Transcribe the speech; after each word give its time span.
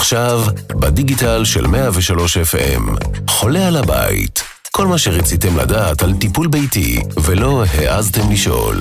עכשיו, 0.00 0.42
בדיגיטל 0.74 1.44
של 1.44 1.66
103 1.66 2.36
FM, 2.36 3.04
חולה 3.28 3.68
על 3.68 3.76
הבית. 3.76 4.42
כל 4.70 4.86
מה 4.86 4.98
שרציתם 4.98 5.56
לדעת 5.56 6.02
על 6.02 6.14
טיפול 6.20 6.46
ביתי 6.46 7.02
ולא 7.22 7.64
העזתם 7.74 8.32
לשאול. 8.32 8.76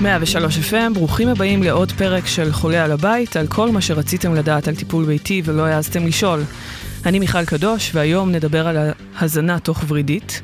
מאה 0.00 0.18
ושלוש 0.20 0.58
FM, 0.58 0.94
ברוכים 0.94 1.28
הבאים 1.28 1.62
לעוד 1.62 1.92
פרק 1.92 2.26
של 2.26 2.52
חולה 2.52 2.84
על 2.84 2.92
הבית, 2.92 3.36
על 3.36 3.46
כל 3.46 3.70
מה 3.70 3.80
שרציתם 3.80 4.34
לדעת 4.34 4.68
על 4.68 4.74
טיפול 4.74 5.04
ביתי 5.04 5.42
ולא 5.44 5.66
העזתם 5.66 6.06
לשאול. 6.06 6.42
אני 7.06 7.18
מיכל 7.18 7.44
קדוש, 7.44 7.90
והיום 7.94 8.32
נדבר 8.32 8.68
על 8.68 8.76
ההזנה 9.16 9.58
תוך 9.58 9.84
ורידית. 9.88 10.42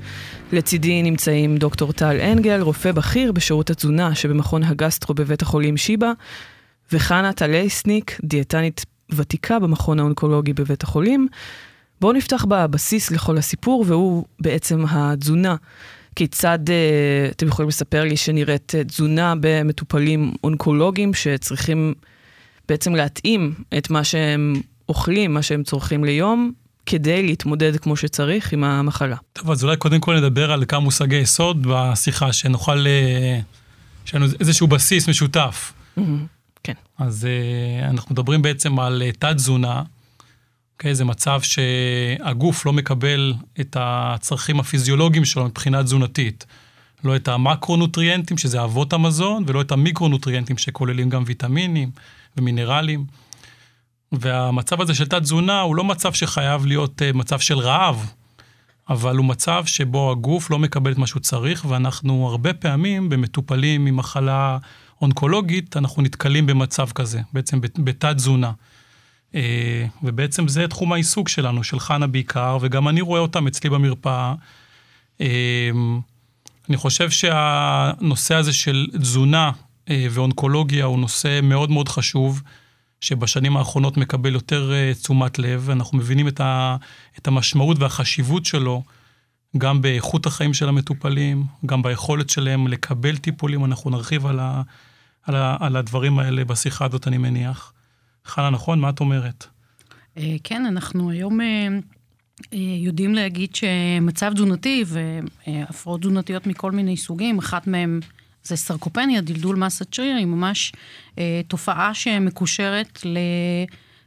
לצידי 0.52 1.02
נמצאים 1.02 1.56
דוקטור 1.56 1.92
טל 1.92 2.20
אנגל, 2.20 2.60
רופא 2.60 2.92
בכיר 2.92 3.32
בשירות 3.32 3.70
התזונה 3.70 4.14
שבמכון 4.14 4.62
הגסטרו 4.62 5.14
בבית 5.14 5.42
החולים 5.42 5.76
שיבא, 5.76 6.12
וחנה 6.92 7.32
טלייסניק, 7.32 8.20
דיאטנית 8.24 8.86
ותיקה 9.10 9.58
במכון 9.58 10.00
האונקולוגי 10.00 10.52
בבית 10.52 10.82
החולים. 10.82 11.28
בואו 12.00 12.12
נפתח 12.12 12.44
בבסיס 12.48 13.10
לכל 13.10 13.38
הסיפור, 13.38 13.84
והוא 13.88 14.24
בעצם 14.40 14.84
התזונה. 14.90 15.56
כיצד 16.16 16.58
uh, 16.66 17.32
אתם 17.32 17.48
יכולים 17.48 17.68
לספר 17.68 18.04
לי 18.04 18.16
שנראית 18.16 18.72
uh, 18.74 18.88
תזונה 18.88 19.34
במטופלים 19.40 20.32
אונקולוגיים 20.44 21.14
שצריכים 21.14 21.94
בעצם 22.68 22.94
להתאים 22.94 23.54
את 23.78 23.90
מה 23.90 24.04
שהם 24.04 24.54
אוכלים, 24.88 25.34
מה 25.34 25.42
שהם 25.42 25.62
צורכים 25.62 26.04
ליום, 26.04 26.52
כדי 26.86 27.22
להתמודד 27.22 27.76
כמו 27.76 27.96
שצריך 27.96 28.52
עם 28.52 28.64
המחלה. 28.64 29.16
טוב, 29.32 29.50
אז 29.50 29.64
אולי 29.64 29.76
קודם 29.76 30.00
כל 30.00 30.16
נדבר 30.16 30.52
על 30.52 30.64
כמה 30.68 30.80
מושגי 30.80 31.16
יסוד 31.16 31.66
בשיחה, 31.70 32.32
שנוכל, 32.32 32.78
uh, 32.78 34.04
שיהיה 34.04 34.22
לנו 34.22 34.32
איזשהו 34.40 34.66
בסיס 34.66 35.08
משותף. 35.08 35.72
Mm-hmm, 35.98 36.02
כן. 36.62 36.74
אז 36.98 37.26
uh, 37.26 37.90
אנחנו 37.90 38.12
מדברים 38.12 38.42
בעצם 38.42 38.78
על 38.78 39.02
uh, 39.08 39.16
תת-תזונה. 39.18 39.82
אוקיי? 40.76 40.94
זה 40.94 41.04
מצב 41.04 41.40
שהגוף 41.40 42.66
לא 42.66 42.72
מקבל 42.72 43.34
את 43.60 43.76
הצרכים 43.80 44.60
הפיזיולוגיים 44.60 45.24
שלו 45.24 45.44
מבחינה 45.44 45.82
תזונתית. 45.82 46.46
לא 47.04 47.16
את 47.16 47.28
המקרונוטריאנטים, 47.28 48.38
שזה 48.38 48.64
אבות 48.64 48.92
המזון, 48.92 49.44
ולא 49.46 49.60
את 49.60 49.72
המיקרונוטריאנטים, 49.72 50.58
שכוללים 50.58 51.08
גם 51.08 51.22
ויטמינים 51.26 51.90
ומינרלים. 52.36 53.04
והמצב 54.12 54.80
הזה 54.80 54.94
של 54.94 55.06
תת-תזונה 55.06 55.60
הוא 55.60 55.76
לא 55.76 55.84
מצב 55.84 56.12
שחייב 56.12 56.66
להיות 56.66 57.02
uh, 57.02 57.16
מצב 57.16 57.38
של 57.38 57.58
רעב, 57.58 58.12
אבל 58.88 59.16
הוא 59.16 59.24
מצב 59.24 59.64
שבו 59.66 60.10
הגוף 60.10 60.50
לא 60.50 60.58
מקבל 60.58 60.92
את 60.92 60.98
מה 60.98 61.06
שהוא 61.06 61.20
צריך, 61.20 61.64
ואנחנו 61.68 62.28
הרבה 62.28 62.52
פעמים, 62.52 63.08
במטופלים 63.08 63.86
עם 63.86 63.96
מחלה 63.96 64.58
אונקולוגית, 65.02 65.76
אנחנו 65.76 66.02
נתקלים 66.02 66.46
במצב 66.46 66.90
כזה, 66.90 67.20
בעצם 67.32 67.60
בתת-תזונה. 67.60 68.52
אה, 69.36 69.86
ובעצם 70.02 70.48
זה 70.48 70.68
תחום 70.68 70.92
העיסוק 70.92 71.28
שלנו, 71.28 71.64
של 71.64 71.80
חנה 71.80 72.06
בעיקר, 72.06 72.58
וגם 72.60 72.88
אני 72.88 73.00
רואה 73.00 73.20
אותם 73.20 73.46
אצלי 73.46 73.70
במרפאה. 73.70 74.34
אה, 75.20 75.70
אני 76.68 76.76
חושב 76.76 77.10
שהנושא 77.10 78.34
הזה 78.34 78.52
של 78.52 78.86
תזונה 78.92 79.50
אה, 79.90 80.06
ואונקולוגיה 80.10 80.84
הוא 80.84 80.98
נושא 80.98 81.40
מאוד 81.42 81.70
מאוד 81.70 81.88
חשוב, 81.88 82.42
שבשנים 83.00 83.56
האחרונות 83.56 83.96
מקבל 83.96 84.34
יותר 84.34 84.92
תשומת 84.92 85.38
לב, 85.38 85.70
אנחנו 85.70 85.98
מבינים 85.98 86.28
את, 86.28 86.40
את 87.18 87.26
המשמעות 87.26 87.78
והחשיבות 87.78 88.44
שלו, 88.44 88.82
גם 89.58 89.82
באיכות 89.82 90.26
החיים 90.26 90.54
של 90.54 90.68
המטופלים, 90.68 91.44
גם 91.66 91.82
ביכולת 91.82 92.30
שלהם 92.30 92.66
לקבל 92.68 93.16
טיפולים, 93.16 93.64
אנחנו 93.64 93.90
נרחיב 93.90 94.26
על, 94.26 94.40
ה, 94.40 94.62
על, 95.22 95.36
ה, 95.36 95.56
על 95.60 95.76
הדברים 95.76 96.18
האלה 96.18 96.44
בשיחה 96.44 96.84
הזאת, 96.84 97.08
אני 97.08 97.18
מניח. 97.18 97.72
חנה, 98.26 98.50
נכון? 98.50 98.80
מה 98.80 98.90
את 98.90 99.00
אומרת? 99.00 99.46
אה, 100.16 100.36
כן, 100.44 100.66
אנחנו 100.66 101.10
היום 101.10 101.40
אה, 101.40 101.68
אה, 102.52 102.58
יודעים 102.58 103.14
להגיד 103.14 103.54
שמצב 103.54 104.32
תזונתי 104.34 104.84
והפרעות 104.86 106.00
תזונתיות 106.00 106.46
מכל 106.46 106.72
מיני 106.72 106.96
סוגים, 106.96 107.38
אחת 107.38 107.66
מהן 107.66 108.00
זה 108.42 108.56
סרקופניה, 108.56 109.20
דלדול 109.20 109.56
מסת 109.56 109.94
שריר, 109.94 110.16
היא 110.16 110.26
ממש 110.26 110.72
תופעה 111.48 111.94
שמקושרת 111.94 112.98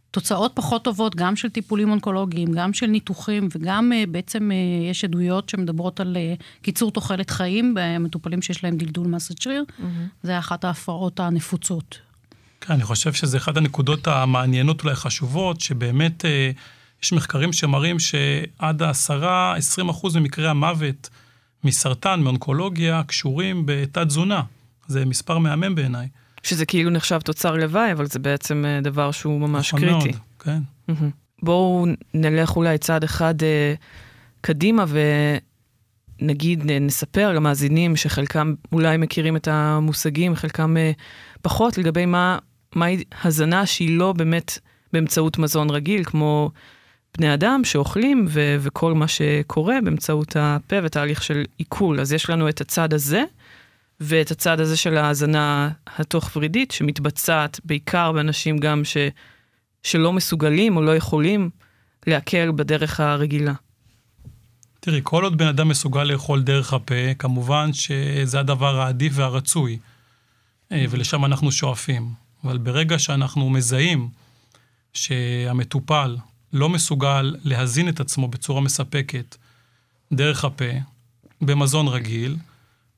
לתוצאות 0.09 0.52
פחות 0.56 0.84
טובות, 0.84 1.16
גם 1.16 1.35
של 1.35 1.50
טיפולים 1.50 1.91
אונקולוגיים, 1.91 2.52
גם 2.52 2.74
של 2.74 2.85
ניתוחים, 2.85 3.47
וגם 3.52 3.91
בעצם 4.12 4.52
יש 4.90 5.03
עדויות 5.03 5.50
שמדברות 5.50 6.00
על 6.00 6.18
קיצור 6.62 6.91
תוחלת 6.91 7.29
חיים 7.29 7.74
במטופלים 7.75 8.41
שיש 8.41 8.63
להם 8.63 8.78
דלדול 8.78 9.08
מסת 9.08 9.41
שריר. 9.41 9.63
Mm-hmm. 9.68 9.84
זה 10.24 10.40
אחת 10.40 10.63
ההפרעות 10.63 11.19
הנפוצות 11.19 12.00
כן, 12.62 12.74
אני 12.74 12.84
חושב 12.84 13.14
שזה 13.14 13.38
אחת 13.38 13.58
הנקודות 13.58 14.08
המעניינות 14.08 14.84
אולי 14.84 14.96
חשובות, 14.96 15.62
שבאמת 15.62 16.25
אה, 16.25 16.52
יש 17.03 17.14
מחקרים 17.14 17.53
שמראים 17.53 18.00
שעד 18.00 18.81
העשרה, 18.81 19.56
עשרים 19.56 19.90
אחוז 19.90 20.16
ממקרי 20.16 20.47
המוות 20.47 21.09
מסרטן, 21.64 22.20
מאונקולוגיה, 22.20 23.03
קשורים 23.08 23.64
בתת-תזונה. 23.66 24.42
זה 24.88 25.06
מספר 25.06 25.38
מהמם 25.38 25.75
בעיניי. 25.75 26.08
שזה 26.44 26.66
כאילו 26.66 26.90
נחשב 26.90 27.20
תוצר 27.20 27.56
לוואי, 27.56 27.92
אבל 27.92 28.06
זה 28.06 28.20
בעצם 28.20 28.66
אה, 28.66 28.81
דבר 28.81 29.12
שהוא 29.12 29.40
ממש 29.40 29.74
נכון 29.74 29.80
קריטי. 29.80 30.09
מאוד, 30.09 30.22
כן. 30.40 30.62
בואו 31.44 31.86
נלך 32.14 32.56
אולי 32.56 32.78
צעד 32.78 33.03
אחד 33.03 33.44
אה, 33.44 33.74
קדימה 34.41 34.86
ונגיד, 36.22 36.72
אה, 36.72 36.80
נספר 36.80 37.34
למאזינים 37.34 37.96
שחלקם 37.96 38.53
אולי 38.72 38.97
מכירים 38.97 39.36
את 39.36 39.47
המושגים, 39.47 40.36
חלקם 40.36 40.78
אה, 40.78 40.91
פחות, 41.41 41.78
לגבי 41.78 42.06
מה 42.06 42.38
מהי 42.75 43.03
הזנה 43.24 43.66
שהיא 43.66 43.97
לא 43.97 44.13
באמת 44.13 44.59
באמצעות 44.94 45.38
מזון 45.38 45.69
רגיל, 45.69 46.03
כמו 46.03 46.52
בני 47.18 47.34
אדם 47.34 47.62
שאוכלים 47.63 48.25
ו- 48.30 48.57
וכל 48.59 48.94
מה 48.94 49.07
שקורה 49.07 49.75
באמצעות 49.84 50.35
הפה 50.40 50.75
ותהליך 50.84 51.24
של 51.24 51.46
עיכול. 51.58 52.00
אז 52.00 52.13
יש 52.13 52.29
לנו 52.29 52.50
את 52.50 52.62
הצד 52.62 52.94
הזה, 52.94 53.24
ואת 54.00 54.31
הצד 54.31 54.59
הזה 54.59 54.78
של 54.78 54.97
ההזנה 54.97 55.69
התוך-ורידית, 55.97 56.72
שמתבצעת 56.72 57.59
בעיקר 57.66 58.12
באנשים 58.12 58.58
גם 58.58 58.85
ש- 58.85 58.97
שלא 59.84 60.13
מסוגלים 60.13 60.78
או 60.78 60.81
לא 60.81 60.96
יכולים 60.96 61.50
להקל 62.08 62.52
בדרך 62.52 63.00
הרגילה. 63.00 63.53
תראי, 64.79 65.00
כל 65.03 65.24
עוד 65.24 65.38
בן 65.38 65.47
אדם 65.47 65.68
מסוגל 65.68 66.03
לאכול 66.03 66.41
דרך 66.41 66.74
הפה, 66.74 67.13
כמובן 67.19 67.74
שזה 67.74 68.40
הדבר 68.40 68.81
העדיף 68.81 69.13
והרצוי, 69.16 69.78
אה, 70.72 70.85
ולשם 70.90 71.25
אנחנו 71.25 71.52
שואפים. 71.52 72.28
אבל 72.44 72.58
ברגע 72.58 73.00
שאנחנו 73.00 73.50
מזהים 73.50 74.10
שהמטופל 74.94 76.18
לא 76.54 76.70
מסוגל 76.70 77.36
להזין 77.44 77.90
את 77.90 78.00
עצמו 78.00 78.28
בצורה 78.28 78.62
מספקת 78.62 79.36
דרך 80.14 80.46
הפה, 80.46 80.72
במזון 81.42 81.88
רגיל, 81.88 82.38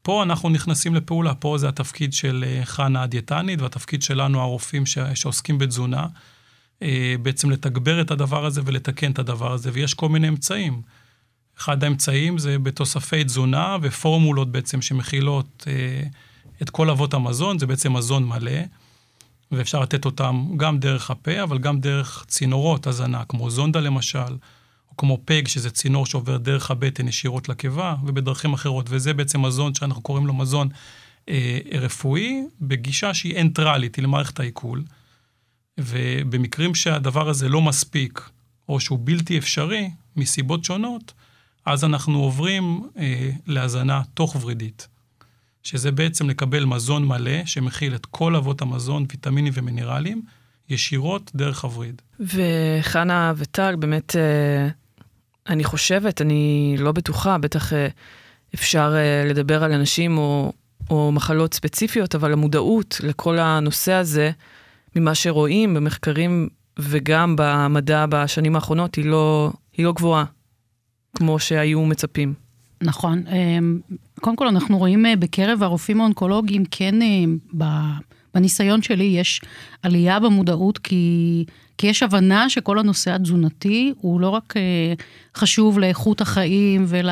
פה 0.02 0.24
אנחנו 0.24 0.50
נכנסים 0.50 0.96
לפעולה, 0.96 1.36
פה 1.36 1.58
זה 1.58 1.70
התפקיד 1.70 2.14
של 2.14 2.44
אה, 2.48 2.66
חנה 2.66 3.04
הדיאטנית 3.04 3.62
והתפקיד 3.62 4.02
שלנו, 4.02 4.42
הרופאים 4.42 4.86
ש... 4.86 4.98
שעוסקים 5.14 5.58
בתזונה, 5.58 6.08
אה, 6.82 7.16
בעצם 7.22 7.50
לתגבר 7.50 8.02
את 8.02 8.12
הדבר 8.12 8.46
הזה 8.46 8.62
ולתקן 8.66 9.12
את 9.12 9.20
הדבר 9.20 9.52
הזה, 9.52 9.70
ויש 9.74 9.94
כל 9.94 10.10
מיני 10.10 10.28
אמצעים. 10.28 10.82
אחד 11.58 11.84
האמצעים 11.84 12.38
זה 12.38 12.60
בתוספי 12.60 13.24
תזונה 13.24 13.78
ופורמולות 13.82 14.52
בעצם 14.52 14.82
שמכילות 14.82 15.68
אה, 15.68 16.04
את 16.62 16.70
כל 16.70 16.90
אבות 16.90 17.14
המזון, 17.14 17.60
זה 17.60 17.68
בעצם 17.68 17.94
מזון 17.94 18.26
מלא. 18.26 18.62
ואפשר 19.52 19.80
לתת 19.80 20.06
אותם 20.06 20.48
גם 20.58 20.80
דרך 20.80 21.12
הפה, 21.12 21.44
אבל 21.44 21.58
גם 21.58 21.80
דרך 21.80 22.26
צינורות 22.28 22.88
הזנה, 22.88 23.24
כמו 23.26 23.50
זונדה 23.50 23.80
למשל, 23.80 24.38
או 24.90 24.98
כמו 24.98 25.18
פג, 25.26 25.48
שזה 25.48 25.72
צינור 25.72 26.06
שעובר 26.06 26.38
דרך 26.38 26.72
הבטן 26.72 27.08
ישירות 27.08 27.50
לקיבה, 27.50 27.96
ובדרכים 28.04 28.54
אחרות. 28.54 28.86
וזה 28.90 29.14
בעצם 29.14 29.42
מזון 29.42 29.76
שאנחנו 29.76 30.02
קוראים 30.02 30.28
לו 30.28 30.34
מזון 30.34 30.70
אה, 31.30 31.60
רפואי, 31.74 32.44
בגישה 32.62 33.14
שהיא 33.14 33.42
אנטרלית, 33.42 33.96
היא 33.96 34.04
למערכת 34.04 34.40
העיכול. 34.40 34.84
ובמקרים 35.80 36.76
שהדבר 36.76 37.30
הזה 37.30 37.50
לא 37.50 37.62
מספיק, 37.62 38.30
או 38.70 38.80
שהוא 38.80 39.00
בלתי 39.04 39.38
אפשרי, 39.38 39.90
מסיבות 40.16 40.64
שונות, 40.64 41.14
אז 41.66 41.84
אנחנו 41.84 42.20
עוברים 42.20 42.90
אה, 42.98 43.30
להזנה 43.48 44.02
תוך 44.14 44.36
ורידית. 44.42 44.88
שזה 45.64 45.92
בעצם 45.92 46.30
לקבל 46.30 46.66
מזון 46.66 47.06
מלא, 47.06 47.46
שמכיל 47.46 47.96
את 47.96 48.06
כל 48.06 48.36
אבות 48.36 48.62
המזון, 48.62 49.06
ויטמינים 49.12 49.54
ומינרלים, 49.56 50.22
ישירות 50.70 51.32
דרך 51.36 51.64
הווריד. 51.64 52.02
וחנה 52.20 53.34
וטל, 53.36 53.76
באמת, 53.76 54.16
אה, 54.16 54.68
אני 55.48 55.64
חושבת, 55.64 56.22
אני 56.22 56.76
לא 56.80 56.92
בטוחה, 56.92 57.38
בטח 57.38 57.74
אה, 57.74 57.88
אפשר 58.56 58.94
אה, 58.96 59.30
לדבר 59.30 59.64
על 59.64 59.72
אנשים 59.72 60.18
או, 60.18 60.54
או 60.90 61.12
מחלות 61.12 61.54
ספציפיות, 61.54 62.16
אבל 62.16 62.34
המודעות 62.34 63.02
לכל 63.04 63.40
הנושא 63.40 63.94
הזה, 63.94 64.32
ממה 64.96 65.16
שרואים 65.16 65.74
במחקרים 65.74 66.50
וגם 66.80 67.36
במדע 67.38 68.06
בשנים 68.10 68.56
האחרונות 68.56 68.96
היא 68.96 69.06
לא, 69.06 69.52
היא 69.78 69.86
לא 69.86 69.94
גבוהה, 69.94 70.26
כמו 71.16 71.40
שהיו 71.40 71.86
מצפים. 71.86 72.34
נכון. 72.82 73.24
קודם 74.22 74.36
כל, 74.36 74.48
אנחנו 74.48 74.78
רואים 74.78 75.06
בקרב 75.20 75.64
הרופאים 75.64 76.02
האונקולוגיים, 76.02 76.64
כן, 76.72 76.96
בניסיון 78.34 78.82
שלי 78.82 79.04
יש 79.04 79.42
עלייה 79.84 80.20
במודעות, 80.20 80.78
כי, 80.78 81.46
כי 81.78 81.88
יש 81.88 82.04
הבנה 82.04 82.50
שכל 82.50 82.80
הנושא 82.80 83.12
התזונתי 83.12 83.94
הוא 83.98 84.22
לא 84.22 84.30
רק 84.30 84.54
חשוב 85.36 85.80
לאיכות 85.80 86.22
החיים 86.22 86.86
ול... 86.88 87.10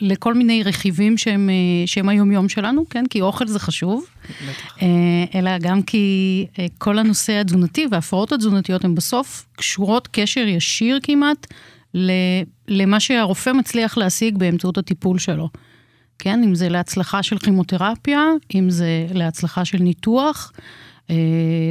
לכל 0.00 0.34
מיני 0.34 0.62
רכיבים 0.62 1.18
שהם, 1.18 1.50
אה, 1.50 1.86
שהם 1.86 2.08
היומיום 2.08 2.48
שלנו, 2.48 2.88
כן? 2.90 3.04
כי 3.10 3.20
אוכל 3.20 3.46
זה 3.46 3.58
חשוב. 3.58 4.04
בטח. 4.24 4.76
אה, 4.82 5.38
אלא 5.40 5.58
גם 5.58 5.82
כי 5.82 6.46
אה, 6.58 6.66
כל 6.78 6.98
הנושא 6.98 7.32
התזונתי 7.32 7.86
וההפרעות 7.90 8.32
התזונתיות 8.32 8.84
הן 8.84 8.94
בסוף 8.94 9.46
קשורות 9.56 10.08
קשר 10.12 10.40
ישיר 10.40 10.98
כמעט 11.02 11.46
למה 12.68 13.00
שהרופא 13.00 13.50
מצליח 13.50 13.98
להשיג 13.98 14.38
באמצעות 14.38 14.78
הטיפול 14.78 15.18
שלו. 15.18 15.48
כן? 16.18 16.42
אם 16.44 16.54
זה 16.54 16.68
להצלחה 16.68 17.22
של 17.22 17.38
כימותרפיה, 17.38 18.22
אם 18.54 18.70
זה 18.70 19.06
להצלחה 19.14 19.64
של 19.64 19.78
ניתוח. 19.78 20.52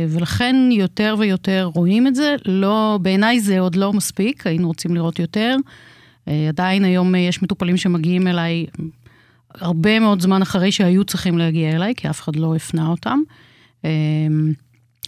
ולכן 0.09 0.55
יותר 0.71 1.15
ויותר 1.19 1.69
רואים 1.73 2.07
את 2.07 2.15
זה. 2.15 2.35
לא, 2.45 2.99
בעיניי 3.01 3.39
זה 3.39 3.59
עוד 3.59 3.75
לא 3.75 3.93
מספיק, 3.93 4.47
היינו 4.47 4.67
רוצים 4.67 4.95
לראות 4.95 5.19
יותר. 5.19 5.55
אה, 6.27 6.47
עדיין 6.49 6.85
היום 6.85 7.15
אה, 7.15 7.19
יש 7.19 7.43
מטופלים 7.43 7.77
שמגיעים 7.77 8.27
אליי 8.27 8.65
הרבה 9.55 9.99
מאוד 9.99 10.21
זמן 10.21 10.41
אחרי 10.41 10.71
שהיו 10.71 11.03
צריכים 11.03 11.37
להגיע 11.37 11.75
אליי, 11.75 11.93
כי 11.95 12.09
אף 12.09 12.21
אחד 12.21 12.35
לא 12.35 12.55
הפנה 12.55 12.87
אותם. 12.87 13.19
אה, 13.85 13.89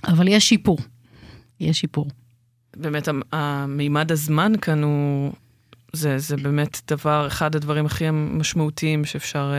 אבל 0.08 0.28
יש 0.28 0.50
שיפור, 0.50 0.78
יש 1.60 1.80
שיפור. 1.80 2.08
באמת, 2.76 3.08
המימד 3.32 4.12
הזמן 4.12 4.54
כאן 4.62 4.84
הוא, 4.84 5.34
זה, 5.94 6.18
זה 6.18 6.38
באמת 6.38 6.82
דבר, 6.88 7.28
אחד 7.28 7.56
הדברים 7.56 7.86
הכי 7.86 8.06
משמעותיים 8.12 9.06
שאפשר 9.06 9.54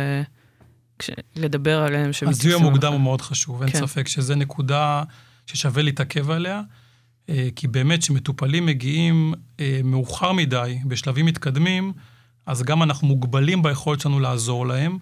כש, 0.99 1.11
לדבר 1.37 1.83
עליהם. 1.83 2.11
הזיהוי 2.27 2.61
המוקדם 2.61 2.93
הוא 2.93 3.01
מאוד 3.01 3.21
חשוב, 3.21 3.63
אין 3.63 3.73
כן. 3.73 3.79
ספק 3.79 4.09
שזו 4.09 4.35
נקודה 4.35 5.03
ששווה 5.47 5.83
להתעכב 5.83 6.31
עליה. 6.31 6.63
אה, 7.29 7.49
כי 7.57 7.69
באמת 7.69 8.01
כשמטופלים 8.01 8.67
מגיעים 8.67 9.35
אה, 9.61 9.81
מאוחר 9.85 10.33
מדי, 10.33 10.79
בשלבים 10.87 11.27
מתקדמים, 11.27 11.93
אז 12.47 12.63
גם 12.63 12.83
אנחנו 12.83 13.09
מוגבלים 13.09 13.63
ביכולת 13.63 14.01
שלנו 14.01 14.21
לעזור 14.21 14.67
להם. 14.67 14.99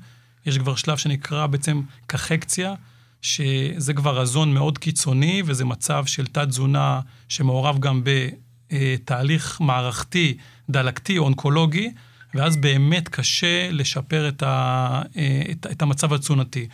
יש 0.47 0.59
כבר 0.59 0.75
שלב 0.75 0.97
שנקרא 0.97 1.47
בעצם 1.47 1.83
קחקציה, 2.07 2.75
שזה 3.25 3.95
כבר 3.95 4.21
רזון 4.21 4.55
מאוד 4.55 4.79
קיצוני, 4.79 5.43
וזה 5.47 5.65
מצב 5.65 6.07
של 6.07 6.27
תת-תזונה 6.27 7.01
שמעורב 7.29 7.79
גם 7.79 8.03
בתהליך 8.05 9.61
מערכתי, 9.61 10.37
דלקתי, 10.71 11.19
אונקולוגי, 11.19 11.91
ואז 12.35 12.57
באמת 12.57 13.09
קשה 13.09 13.71
לשפר 13.71 14.29
את, 14.29 14.43
ה, 14.43 15.03
את, 15.51 15.67
את 15.71 15.83
המצב 15.83 16.13
התזונתי. 16.13 16.69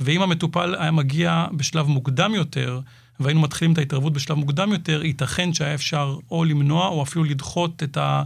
ואם 0.00 0.22
המטופל 0.22 0.74
היה 0.78 0.90
מגיע 0.90 1.46
בשלב 1.52 1.86
מוקדם 1.86 2.34
יותר, 2.34 2.80
והיינו 3.20 3.40
מתחילים 3.40 3.72
את 3.72 3.78
ההתערבות 3.78 4.12
בשלב 4.12 4.36
מוקדם 4.36 4.72
יותר, 4.72 5.04
ייתכן 5.04 5.54
שהיה 5.54 5.74
אפשר 5.74 6.16
או 6.30 6.44
למנוע 6.44 6.88
או 6.88 7.02
אפילו 7.02 7.24
לדחות 7.24 7.82
את, 7.82 7.96
ה, 7.96 8.22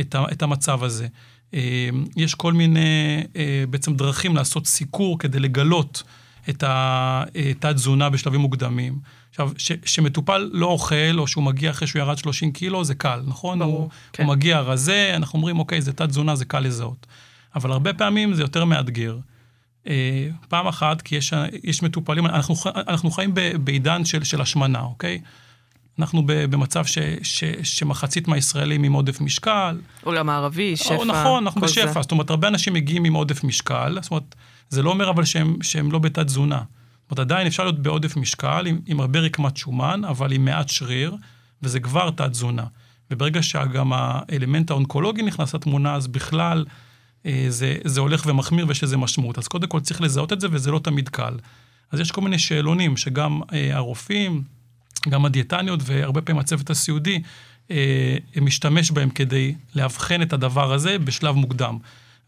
את, 0.00 0.14
ה, 0.14 0.24
את 0.32 0.42
המצב 0.42 0.84
הזה. 0.84 1.06
אה, 1.54 1.88
יש 2.16 2.34
כל 2.34 2.52
מיני 2.52 3.22
אה, 3.36 3.64
בעצם 3.70 3.94
דרכים 3.94 4.36
לעשות 4.36 4.66
סיקור 4.66 5.18
כדי 5.18 5.40
לגלות 5.40 6.02
את 6.48 6.64
התת-תזונה 6.66 8.10
בשלבים 8.10 8.40
מוקדמים. 8.40 8.98
עכשיו, 9.30 9.50
שמטופל 9.84 10.50
לא 10.52 10.66
אוכל, 10.66 11.18
או 11.18 11.26
שהוא 11.26 11.44
מגיע 11.44 11.70
אחרי 11.70 11.88
שהוא 11.88 12.00
ירד 12.00 12.18
30 12.18 12.52
קילו, 12.52 12.84
זה 12.84 12.94
קל, 12.94 13.22
נכון? 13.26 13.58
ברור, 13.58 13.78
הוא, 13.78 13.88
כן. 14.12 14.24
הוא 14.24 14.34
מגיע 14.34 14.60
רזה, 14.60 15.12
אנחנו 15.16 15.36
אומרים, 15.36 15.58
אוקיי, 15.58 15.82
זה 15.82 15.92
תת-תזונה, 15.92 16.36
זה 16.36 16.44
קל 16.44 16.60
לזהות. 16.60 17.06
אבל 17.54 17.72
הרבה 17.72 17.92
פעמים 17.92 18.34
זה 18.34 18.42
יותר 18.42 18.64
מאתגר. 18.64 19.18
אה, 19.86 20.28
פעם 20.48 20.66
אחת, 20.66 21.02
כי 21.02 21.16
יש, 21.16 21.32
יש 21.64 21.82
מטופלים, 21.82 22.26
אנחנו, 22.26 22.54
אנחנו 22.76 23.10
חיים 23.10 23.34
בעידן 23.64 24.04
של, 24.04 24.24
של 24.24 24.40
השמנה, 24.40 24.80
אוקיי? 24.80 25.20
אנחנו 25.98 26.22
במצב 26.26 26.84
ש, 26.84 26.98
ש, 27.22 27.44
שמחצית 27.62 28.28
מהישראלים 28.28 28.82
עם 28.84 28.92
עודף 28.92 29.20
משקל. 29.20 29.80
עולם 30.02 30.28
הערבי, 30.28 30.76
שפע. 30.76 30.94
או, 30.94 31.04
נכון, 31.04 31.42
אנחנו 31.42 31.60
בשפע. 31.60 31.92
זה. 31.92 32.02
זאת 32.02 32.12
אומרת, 32.12 32.30
הרבה 32.30 32.48
אנשים 32.48 32.72
מגיעים 32.72 33.04
עם 33.04 33.14
עודף 33.14 33.44
משקל, 33.44 33.98
זאת 34.02 34.10
אומרת, 34.10 34.34
זה 34.68 34.82
לא 34.82 34.90
אומר 34.90 35.10
אבל 35.10 35.24
שהם, 35.24 35.56
שהם 35.62 35.92
לא 35.92 35.98
בתת 35.98 36.26
תזונה. 36.26 36.62
זאת 37.02 37.10
אומרת, 37.10 37.18
עדיין 37.18 37.46
אפשר 37.46 37.64
להיות 37.64 37.82
בעודף 37.82 38.16
משקל, 38.16 38.66
עם, 38.66 38.80
עם 38.86 39.00
הרבה 39.00 39.20
רקמת 39.20 39.56
שומן, 39.56 40.02
אבל 40.04 40.32
עם 40.32 40.44
מעט 40.44 40.68
שריר, 40.68 41.16
וזה 41.62 41.80
כבר 41.80 42.10
תת 42.10 42.30
תזונה. 42.30 42.64
וברגע 43.10 43.42
שגם 43.42 43.92
האלמנט 43.92 44.70
האונקולוגי 44.70 45.22
נכנס 45.22 45.54
לתמונה, 45.54 45.94
אז 45.94 46.06
בכלל 46.06 46.64
אה, 47.26 47.46
זה, 47.48 47.76
זה 47.84 48.00
הולך 48.00 48.22
ומחמיר 48.26 48.66
ויש 48.68 48.84
לזה 48.84 48.96
משמעות. 48.96 49.38
אז 49.38 49.48
קודם 49.48 49.68
כל 49.68 49.80
צריך 49.80 50.00
לזהות 50.00 50.32
את 50.32 50.40
זה, 50.40 50.48
וזה 50.50 50.70
לא 50.70 50.78
תמיד 50.78 51.08
קל. 51.08 51.34
אז 51.92 52.00
יש 52.00 52.10
כל 52.10 52.20
מיני 52.20 52.38
שאלונים 52.38 52.96
שגם 52.96 53.40
אה, 53.52 53.76
הרופאים, 53.76 54.42
גם 55.08 55.24
הדיאטניות 55.24 55.80
והרבה 55.84 56.20
פעמים 56.20 56.40
הצוות 56.40 56.70
הסיעודי, 56.70 57.22
אה, 57.70 58.16
משתמש 58.42 58.90
בהם 58.90 59.10
כדי 59.10 59.54
לאבחן 59.74 60.22
את 60.22 60.32
הדבר 60.32 60.72
הזה 60.72 60.98
בשלב 60.98 61.34
מוקדם. 61.34 61.78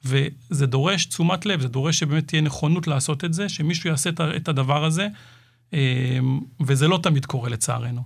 וזה 0.04 0.66
דורש 0.66 1.06
תשומת 1.06 1.46
לב, 1.46 1.60
זה 1.60 1.68
דורש 1.68 1.98
שבאמת 1.98 2.28
תהיה 2.28 2.42
נכונות 2.42 2.86
לעשות 2.86 3.24
את 3.24 3.34
זה, 3.34 3.48
שמישהו 3.48 3.90
יעשה 3.90 4.10
את 4.36 4.48
הדבר 4.48 4.84
הזה, 4.84 5.08
אה, 5.74 6.18
וזה 6.66 6.88
לא 6.88 6.98
תמיד 7.02 7.26
קורה 7.26 7.48
לצערנו. 7.48 8.02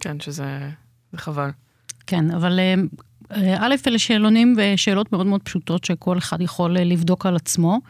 כן, 0.00 0.20
שזה 0.20 0.70
חבל. 1.16 1.50
כן, 2.06 2.30
אבל 2.30 2.60
אה, 2.60 2.74
אה, 3.36 3.66
א', 3.66 3.74
אלה 3.86 3.98
שאלונים 3.98 4.56
ושאלות 4.58 5.12
מאוד 5.12 5.26
מאוד 5.26 5.42
פשוטות 5.42 5.84
שכל 5.84 6.18
אחד 6.18 6.40
יכול 6.40 6.76
אה, 6.76 6.84
לבדוק 6.84 7.26
על 7.26 7.36
עצמו. 7.36 7.80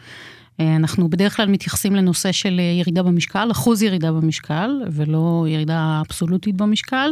אה, 0.61 0.77
אנחנו 0.77 1.11
בדרך 1.11 1.37
כלל 1.37 1.47
מתייחסים 1.47 1.95
לנושא 1.95 2.33
של 2.33 2.61
ירידה 2.79 3.03
במשקל, 3.03 3.49
אחוז 3.51 3.83
ירידה 3.83 4.13
במשקל, 4.13 4.71
ולא 4.91 5.47
ירידה 5.49 6.03
אבסולוטית 6.07 6.57
במשקל. 6.57 7.11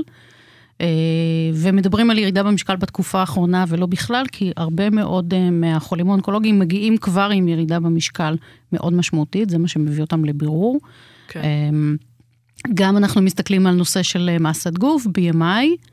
ומדברים 1.54 2.10
על 2.10 2.18
ירידה 2.18 2.42
במשקל 2.42 2.76
בתקופה 2.76 3.20
האחרונה 3.20 3.64
ולא 3.68 3.86
בכלל, 3.86 4.24
כי 4.32 4.52
הרבה 4.56 4.90
מאוד 4.90 5.34
מהחולים 5.50 6.08
האונקולוגיים 6.08 6.58
מגיעים 6.58 6.96
כבר 6.96 7.30
עם 7.34 7.48
ירידה 7.48 7.80
במשקל 7.80 8.36
מאוד 8.72 8.92
משמעותית, 8.92 9.50
זה 9.50 9.58
מה 9.58 9.68
שמביא 9.68 10.00
אותם 10.00 10.24
לבירור. 10.24 10.80
כן. 11.28 11.40
גם 12.74 12.96
אנחנו 12.96 13.22
מסתכלים 13.22 13.66
על 13.66 13.74
נושא 13.74 14.02
של 14.02 14.36
מסת 14.40 14.78
גוף, 14.78 15.06
BMI. 15.06 15.88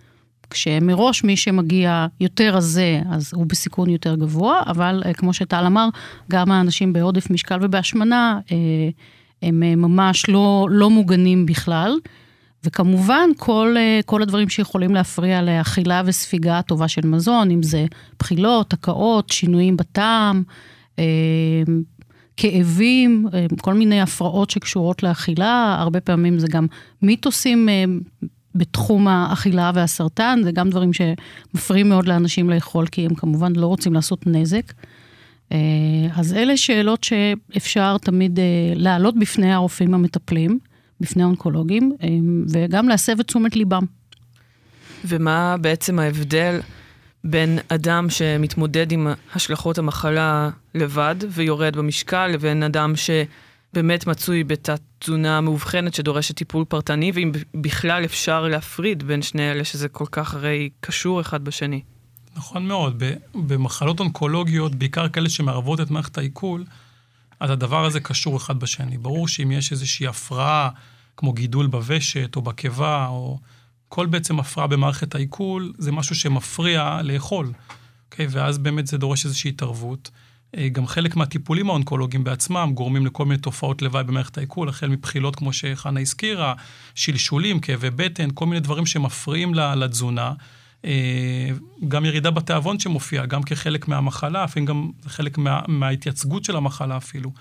כשמראש 0.55 1.23
מי 1.23 1.37
שמגיע 1.37 2.07
יותר 2.19 2.55
רזה, 2.55 3.01
אז 3.11 3.31
הוא 3.33 3.45
בסיכון 3.45 3.89
יותר 3.89 4.15
גבוה, 4.15 4.61
אבל 4.67 5.03
אה, 5.05 5.13
כמו 5.13 5.33
שטל 5.33 5.63
אמר, 5.65 5.89
גם 6.31 6.51
האנשים 6.51 6.93
בעודף 6.93 7.29
משקל 7.29 7.59
ובהשמנה, 7.61 8.39
אה, 8.51 8.57
הם 9.41 9.63
אה, 9.63 9.75
ממש 9.75 10.29
לא, 10.29 10.67
לא 10.71 10.89
מוגנים 10.89 11.45
בכלל. 11.45 11.97
וכמובן, 12.63 13.29
כל, 13.37 13.75
כל 14.05 14.21
הדברים 14.21 14.49
שיכולים 14.49 14.93
להפריע 14.93 15.41
לאכילה 15.41 16.01
וספיגה 16.05 16.61
טובה 16.61 16.87
של 16.87 17.07
מזון, 17.07 17.51
אם 17.51 17.63
זה 17.63 17.85
בחילות, 18.19 18.73
הקאות, 18.73 19.29
שינויים 19.29 19.77
בטעם, 19.77 20.43
כאבים, 22.37 23.27
כל 23.61 23.73
מיני 23.73 24.01
הפרעות 24.01 24.49
שקשורות 24.49 25.03
לאכילה, 25.03 25.77
הרבה 25.79 26.01
פעמים 26.01 26.39
זה 26.39 26.47
גם 26.47 26.67
מיתוסים 27.01 27.69
בתחום 28.55 29.07
האכילה 29.07 29.71
והסרטן, 29.73 30.39
זה 30.43 30.51
גם 30.51 30.69
דברים 30.69 30.91
שמפריעים 30.93 31.89
מאוד 31.89 32.07
לאנשים 32.07 32.49
לאכול, 32.49 32.87
כי 32.87 33.05
הם 33.05 33.15
כמובן 33.15 33.55
לא 33.55 33.67
רוצים 33.67 33.93
לעשות 33.93 34.27
נזק. 34.27 34.73
אה, 35.51 35.57
אז 36.15 36.33
אלה 36.33 36.57
שאלות 36.57 37.03
שאפשר 37.03 37.97
תמיד 37.97 38.39
אה, 38.39 38.43
להעלות 38.75 39.19
בפני 39.19 39.53
הרופאים 39.53 39.93
המטפלים, 39.93 40.59
בפני 41.01 41.23
האונקולוגים, 41.23 41.95
אה, 42.03 42.07
וגם 42.53 42.87
להסב 42.87 43.19
את 43.19 43.27
תשומת 43.27 43.55
ליבם. 43.55 43.83
ומה 45.05 45.55
בעצם 45.61 45.99
ההבדל 45.99 46.59
בין 47.23 47.59
אדם 47.69 48.09
שמתמודד 48.09 48.91
עם 48.91 49.07
השלכות 49.35 49.77
המחלה 49.77 50.49
לבד 50.75 51.15
ויורד 51.29 51.75
במשקל, 51.75 52.27
לבין 52.27 52.63
אדם 52.63 52.95
ש... 52.95 53.09
באמת 53.75 54.07
מצוי 54.07 54.43
בתת-תזונה 54.43 55.41
מאובחנת 55.41 55.93
שדורשת 55.93 56.35
טיפול 56.37 56.65
פרטני, 56.65 57.11
ואם 57.15 57.31
בכלל 57.53 58.05
אפשר 58.05 58.47
להפריד 58.47 59.03
בין 59.03 59.21
שני 59.21 59.51
אלה, 59.51 59.63
שזה 59.63 59.87
כל 59.87 60.05
כך 60.11 60.33
הרי 60.33 60.69
קשור 60.79 61.21
אחד 61.21 61.43
בשני. 61.43 61.81
נכון 62.35 62.67
מאוד. 62.67 63.03
במחלות 63.35 63.99
אונקולוגיות, 63.99 64.75
בעיקר 64.75 65.09
כאלה 65.09 65.29
שמערבות 65.29 65.81
את 65.81 65.91
מערכת 65.91 66.17
העיכול, 66.17 66.63
אז 67.39 67.49
הדבר 67.49 67.85
הזה 67.85 67.99
קשור 67.99 68.37
אחד 68.37 68.59
בשני. 68.59 68.97
ברור 68.97 69.27
שאם 69.27 69.51
יש 69.51 69.71
איזושהי 69.71 70.07
הפרעה, 70.07 70.69
כמו 71.17 71.33
גידול 71.33 71.67
בוושת 71.67 72.35
או 72.35 72.41
בקיבה, 72.41 73.07
או 73.07 73.39
כל 73.89 74.05
בעצם 74.05 74.39
הפרעה 74.39 74.67
במערכת 74.67 75.15
העיכול, 75.15 75.73
זה 75.77 75.91
משהו 75.91 76.15
שמפריע 76.15 76.99
לאכול. 77.03 77.51
אוקיי? 78.05 78.27
ואז 78.29 78.57
באמת 78.57 78.87
זה 78.87 78.97
דורש 78.97 79.25
איזושהי 79.25 79.49
התערבות. 79.49 80.11
אה, 80.57 80.69
גם 80.69 80.87
חלק 80.87 81.15
מהטיפולים 81.15 81.69
האונקולוגיים 81.69 82.23
בעצמם 82.23 82.71
גורמים 82.73 83.05
לכל 83.05 83.25
מיני 83.25 83.37
תופעות 83.37 83.81
לוואי 83.81 84.03
במערכת 84.03 84.37
העיכול, 84.37 84.69
החל 84.69 84.87
מבחילות, 84.87 85.35
כמו 85.35 85.53
שחנה 85.53 85.99
הזכירה, 85.99 86.53
שלשולים, 86.95 87.59
כאבי 87.59 87.89
בטן, 87.89 88.29
כל 88.33 88.45
מיני 88.45 88.59
דברים 88.59 88.85
שמפריעים 88.85 89.53
לתזונה. 89.53 90.33
אה, 90.85 91.49
גם 91.87 92.05
ירידה 92.05 92.31
בתיאבון 92.31 92.79
שמופיעה, 92.79 93.25
גם 93.25 93.43
כחלק 93.43 93.87
מהמחלה, 93.87 94.43
אפילו 94.43 94.65
גם 94.65 94.91
חלק 95.05 95.37
מה, 95.37 95.61
מההתייצגות 95.67 96.43
של 96.43 96.55
המחלה 96.55 96.97
אפילו. 96.97 97.31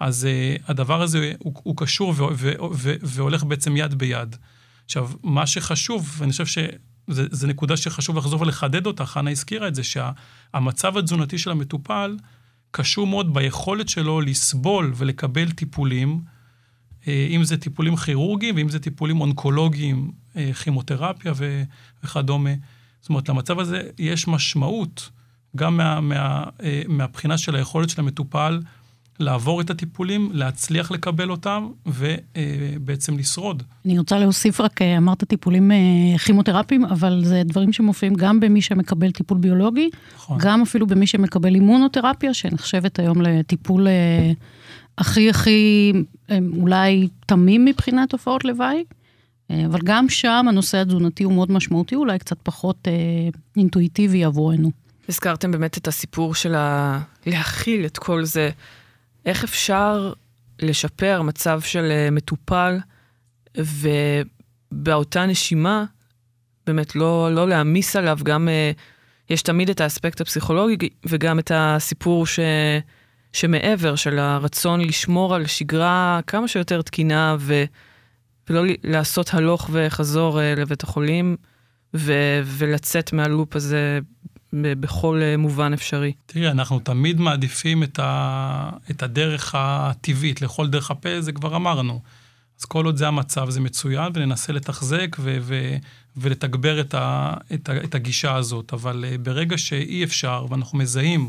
אז 0.00 0.26
uh, 0.26 0.62
הדבר 0.70 1.02
הזה 1.02 1.32
הוא, 1.38 1.52
הוא 1.62 1.76
קשור 1.76 2.14
ו, 2.16 2.24
ו, 2.36 2.52
ו, 2.72 2.94
והולך 3.02 3.44
בעצם 3.44 3.76
יד 3.76 3.94
ביד. 3.94 4.36
עכשיו, 4.84 5.10
מה 5.22 5.46
שחשוב, 5.46 6.14
ואני 6.18 6.32
חושב 6.32 6.46
שזו 6.46 7.46
נקודה 7.46 7.76
שחשוב 7.76 8.16
לחזור 8.16 8.40
ולחדד 8.40 8.86
אותה, 8.86 9.06
חנה 9.06 9.30
הזכירה 9.30 9.68
את 9.68 9.74
זה, 9.74 9.84
שהמצב 9.84 10.92
שה, 10.92 10.98
התזונתי 10.98 11.38
של 11.38 11.50
המטופל 11.50 12.16
קשור 12.70 13.06
מאוד 13.06 13.34
ביכולת 13.34 13.88
שלו 13.88 14.20
לסבול 14.20 14.92
ולקבל 14.96 15.50
טיפולים, 15.50 16.20
uh, 17.02 17.06
אם 17.30 17.44
זה 17.44 17.56
טיפולים 17.56 17.96
כירורגיים 17.96 18.56
ואם 18.56 18.68
זה 18.68 18.78
טיפולים 18.78 19.20
אונקולוגיים, 19.20 20.10
uh, 20.34 20.38
כימותרפיה 20.54 21.32
וכדומה. 22.04 22.50
זאת 23.00 23.08
אומרת, 23.08 23.28
למצב 23.28 23.58
הזה 23.58 23.82
יש 23.98 24.28
משמעות 24.28 25.10
גם 25.56 25.76
מה, 25.76 26.00
מה, 26.00 26.44
אה, 26.62 26.82
מהבחינה 26.88 27.38
של 27.38 27.54
היכולת 27.56 27.90
של 27.90 28.00
המטופל 28.00 28.60
לעבור 29.20 29.60
את 29.60 29.70
הטיפולים, 29.70 30.30
להצליח 30.32 30.90
לקבל 30.90 31.30
אותם 31.30 31.68
ובעצם 31.86 33.18
לשרוד. 33.18 33.62
אני 33.84 33.98
רוצה 33.98 34.18
להוסיף 34.18 34.60
רק, 34.60 34.82
אה, 34.82 34.96
אמרת 34.96 35.24
טיפולים 35.24 35.72
אה, 35.72 36.18
כימותרפיים, 36.18 36.84
אבל 36.84 37.24
זה 37.24 37.42
דברים 37.44 37.72
שמופיעים 37.72 38.14
גם 38.14 38.40
במי 38.40 38.62
שמקבל 38.62 39.10
טיפול 39.10 39.38
ביולוגי, 39.38 39.90
נכון. 40.14 40.38
גם 40.40 40.62
אפילו 40.62 40.86
במי 40.86 41.06
שמקבל 41.06 41.54
אימונותרפיה, 41.54 42.34
שנחשבת 42.34 42.98
היום 42.98 43.22
לטיפול 43.22 43.86
הכי 44.98 45.30
הכי 45.30 45.92
אולי 46.56 47.08
תמים 47.26 47.64
מבחינת 47.64 48.10
תופעות 48.10 48.44
לוואי. 48.44 48.84
אבל 49.50 49.80
גם 49.84 50.08
שם 50.08 50.46
הנושא 50.48 50.78
התזונתי 50.78 51.24
הוא 51.24 51.32
מאוד 51.32 51.52
משמעותי, 51.52 51.94
אולי 51.94 52.18
קצת 52.18 52.36
פחות 52.42 52.88
אה, 52.88 52.92
אינטואיטיבי 53.56 54.24
עבורנו. 54.24 54.70
הזכרתם 55.08 55.50
באמת 55.50 55.78
את 55.78 55.88
הסיפור 55.88 56.34
של 56.34 56.54
ה... 56.54 57.00
להכיל 57.26 57.86
את 57.86 57.98
כל 57.98 58.24
זה. 58.24 58.50
איך 59.28 59.44
אפשר 59.44 60.12
לשפר 60.62 61.22
מצב 61.22 61.60
של 61.60 61.88
אה, 61.90 62.10
מטופל, 62.10 62.78
ובאותה 63.56 65.26
נשימה, 65.26 65.84
באמת 66.66 66.96
לא, 66.96 67.34
לא 67.34 67.48
להעמיס 67.48 67.96
עליו, 67.96 68.18
גם 68.22 68.48
אה, 68.48 68.70
יש 69.30 69.42
תמיד 69.42 69.70
את 69.70 69.80
האספקט 69.80 70.20
הפסיכולוגי 70.20 70.88
וגם 71.06 71.38
את 71.38 71.52
הסיפור 71.54 72.26
ש... 72.26 72.40
שמעבר, 73.32 73.96
של 73.96 74.18
הרצון 74.18 74.80
לשמור 74.80 75.34
על 75.34 75.46
שגרה 75.46 76.20
כמה 76.26 76.48
שיותר 76.48 76.82
תקינה 76.82 77.36
ו... 77.38 77.64
ולא 78.50 78.62
לעשות 78.84 79.34
הלוך 79.34 79.70
וחזור 79.72 80.40
אה, 80.40 80.54
לבית 80.56 80.82
החולים, 80.82 81.36
ו- 81.94 82.40
ולצאת 82.44 83.12
מהלופ 83.12 83.56
הזה 83.56 83.98
בכל 84.52 85.20
אה, 85.22 85.36
מובן 85.36 85.72
אפשרי. 85.72 86.12
תראי, 86.26 86.50
אנחנו 86.50 86.78
תמיד 86.80 87.20
מעדיפים 87.20 87.82
את, 87.82 87.98
ה- 88.02 88.70
את 88.90 89.02
הדרך 89.02 89.54
הטבעית, 89.58 90.42
לכל 90.42 90.68
דרך 90.68 90.90
הפה, 90.90 91.20
זה 91.20 91.32
כבר 91.32 91.56
אמרנו. 91.56 92.00
אז 92.60 92.64
כל 92.64 92.84
עוד 92.84 92.96
זה 92.96 93.08
המצב, 93.08 93.50
זה 93.50 93.60
מצוין, 93.60 94.12
וננסה 94.14 94.52
לתחזק 94.52 95.16
ו- 95.20 95.38
ו- 95.42 95.76
ולתגבר 96.16 96.80
את, 96.80 96.94
ה- 96.94 97.34
את, 97.54 97.68
ה- 97.68 97.84
את 97.84 97.94
הגישה 97.94 98.34
הזאת. 98.34 98.72
אבל 98.72 99.04
uh, 99.04 99.18
ברגע 99.18 99.58
שאי 99.58 100.04
אפשר, 100.04 100.46
ואנחנו 100.50 100.78
מזהים 100.78 101.28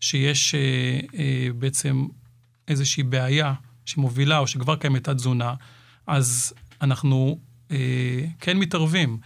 שיש 0.00 0.54
uh, 0.54 1.12
בעצם 1.58 2.06
איזושהי 2.68 3.02
בעיה 3.02 3.54
שמובילה, 3.84 4.38
או 4.38 4.46
שכבר 4.46 4.76
קיימת 4.76 5.08
התזונה, 5.08 5.54
אז 6.06 6.52
אנחנו 6.82 7.38
אה, 7.70 7.76
כן 8.40 8.56
מתערבים. 8.56 9.18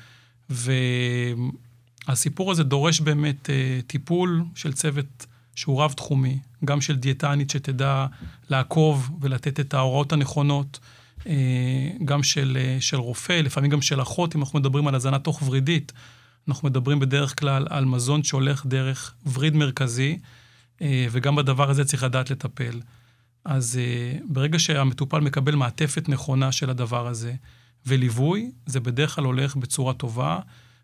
והסיפור 2.08 2.50
הזה 2.50 2.64
דורש 2.64 3.00
באמת 3.00 3.50
אה, 3.50 3.80
טיפול 3.86 4.44
של 4.54 4.72
צוות 4.72 5.26
שהוא 5.54 5.82
רב-תחומי, 5.82 6.38
גם 6.64 6.80
של 6.80 6.96
דיאטנית 6.96 7.50
שתדע 7.50 8.06
לעקוב 8.50 9.10
ולתת 9.20 9.60
את 9.60 9.74
ההוראות 9.74 10.12
הנכונות, 10.12 10.80
אה, 11.26 11.90
גם 12.04 12.22
של, 12.22 12.58
אה, 12.60 12.76
של 12.80 12.96
רופא, 12.96 13.32
לפעמים 13.32 13.70
גם 13.70 13.82
של 13.82 14.02
אחות, 14.02 14.36
אם 14.36 14.40
אנחנו 14.40 14.58
מדברים 14.58 14.86
על 14.88 14.94
הזנה 14.94 15.18
תוך-ורידית. 15.18 15.92
אנחנו 16.48 16.68
מדברים 16.68 16.98
בדרך 17.00 17.40
כלל 17.40 17.66
על 17.70 17.84
מזון 17.84 18.22
שהולך 18.22 18.66
דרך 18.66 19.14
וריד 19.32 19.56
מרכזי, 19.56 20.18
אה, 20.82 21.06
וגם 21.10 21.36
בדבר 21.36 21.70
הזה 21.70 21.84
צריך 21.84 22.02
לדעת 22.02 22.30
לטפל. 22.30 22.80
אז 23.44 23.78
uh, 23.78 24.22
ברגע 24.28 24.58
שהמטופל 24.58 25.20
מקבל 25.20 25.54
מעטפת 25.54 26.08
נכונה 26.08 26.52
של 26.52 26.70
הדבר 26.70 27.06
הזה, 27.06 27.34
וליווי, 27.86 28.50
זה 28.66 28.80
בדרך 28.80 29.14
כלל 29.14 29.24
הולך 29.24 29.56
בצורה 29.56 29.94
טובה, 29.94 30.38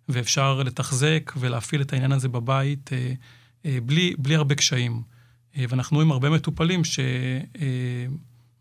ואפשר 0.09 0.63
לתחזק 0.63 1.33
ולהפעיל 1.37 1.81
את 1.81 1.93
העניין 1.93 2.13
הזה 2.13 2.29
בבית 2.29 2.91
uh, 2.91 2.93
uh, 3.63 3.69
בלי, 3.87 4.15
בלי 4.19 4.35
הרבה 4.37 4.55
קשיים. 4.55 5.03
Uh, 5.55 5.59
ואנחנו 5.69 5.95
רואים 5.95 6.13
הרבה 6.13 6.31
מטופלים 6.31 6.83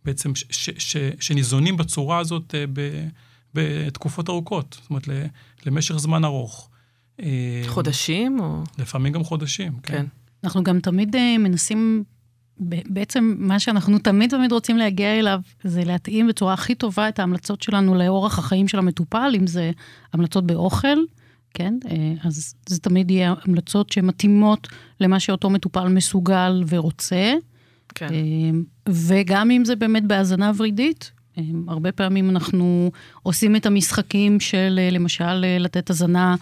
שבעצם, 0.03 0.35
ש, 0.35 0.45
ש, 0.49 0.69
ש, 0.77 0.97
שניזונים 1.19 1.77
בצורה 1.77 2.19
הזאת 2.19 2.55
ב, 2.73 3.05
בתקופות 3.53 4.29
ארוכות, 4.29 4.77
זאת 4.81 4.89
אומרת, 4.89 5.07
למשך 5.65 5.97
זמן 5.97 6.25
ארוך. 6.25 6.69
חודשים 7.67 8.39
או? 8.39 8.63
לפעמים 8.77 9.13
גם 9.13 9.23
חודשים, 9.23 9.73
כן. 9.83 9.93
כן. 9.93 10.05
אנחנו 10.43 10.63
גם 10.63 10.79
תמיד 10.79 11.15
מנסים 11.39 12.03
בעצם 12.59 13.35
מה 13.37 13.59
שאנחנו 13.59 13.99
תמיד 13.99 14.29
תמיד 14.29 14.51
רוצים 14.51 14.77
להגיע 14.77 15.19
אליו, 15.19 15.39
זה 15.63 15.83
להתאים 15.83 16.27
בצורה 16.27 16.53
הכי 16.53 16.75
טובה 16.75 17.09
את 17.09 17.19
ההמלצות 17.19 17.61
שלנו 17.61 17.95
לאורח 17.95 18.39
החיים 18.39 18.67
של 18.67 18.77
המטופל, 18.77 19.33
אם 19.35 19.47
זה 19.47 19.71
המלצות 20.13 20.47
באוכל, 20.47 20.97
כן? 21.53 21.73
אה, 21.89 22.13
אז 22.23 22.55
זה 22.69 22.79
תמיד 22.79 23.11
יהיה 23.11 23.33
המלצות 23.45 23.91
שמתאימות 23.91 24.67
למה 24.99 25.19
שאותו 25.19 25.49
מטופל 25.49 25.87
מסוגל 25.87 26.63
ורוצה. 26.67 27.33
כן. 27.95 28.07
אה, 28.13 28.59
וגם 28.89 29.51
אם 29.51 29.65
זה 29.65 29.75
באמת 29.75 30.03
בהאזנה 30.03 30.51
ורידית, 30.57 31.11
אה, 31.37 31.43
הרבה 31.67 31.91
פעמים 31.91 32.29
אנחנו 32.29 32.91
עושים 33.23 33.55
את 33.55 33.65
המשחקים 33.65 34.39
של 34.39 34.79
למשל 34.91 35.45
לתת 35.59 35.89
הזנה 35.89 36.35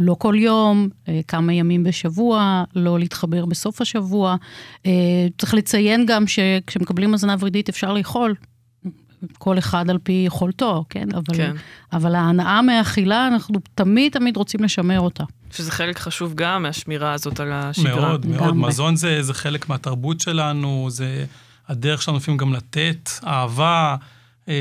לא 0.00 0.16
כל 0.18 0.34
יום, 0.38 0.88
כמה 1.28 1.52
ימים 1.52 1.84
בשבוע, 1.84 2.64
לא 2.76 2.98
להתחבר 2.98 3.46
בסוף 3.46 3.80
השבוע. 3.80 4.36
צריך 5.38 5.54
לציין 5.54 6.06
גם 6.06 6.26
שכשמקבלים 6.26 7.14
הזנה 7.14 7.36
ורידית 7.40 7.68
אפשר 7.68 7.92
לאכול. 7.92 8.34
כל 9.38 9.58
אחד 9.58 9.90
על 9.90 9.98
פי 9.98 10.22
יכולתו, 10.26 10.84
כן? 10.90 11.08
אבל, 11.14 11.36
כן. 11.36 11.56
אבל 11.92 12.14
ההנאה 12.14 12.62
מהאכילה, 12.62 13.28
אנחנו 13.28 13.60
תמיד 13.74 14.12
תמיד 14.12 14.36
רוצים 14.36 14.64
לשמר 14.64 15.00
אותה. 15.00 15.24
שזה 15.52 15.70
חלק 15.70 15.98
חשוב 15.98 16.34
גם 16.34 16.62
מהשמירה 16.62 17.12
הזאת 17.12 17.40
על 17.40 17.52
השגרה. 17.52 18.00
מאוד, 18.00 18.26
מאוד. 18.26 18.48
גם 18.48 18.60
מזון 18.60 18.96
זה, 18.96 19.22
זה 19.22 19.34
חלק 19.34 19.68
מהתרבות 19.68 20.20
שלנו, 20.20 20.86
זה 20.90 21.24
הדרך 21.68 22.02
שלנו 22.02 22.18
לפעמים 22.18 22.38
גם 22.38 22.52
לתת 22.52 23.10
אהבה. 23.26 23.96
אה, 24.48 24.54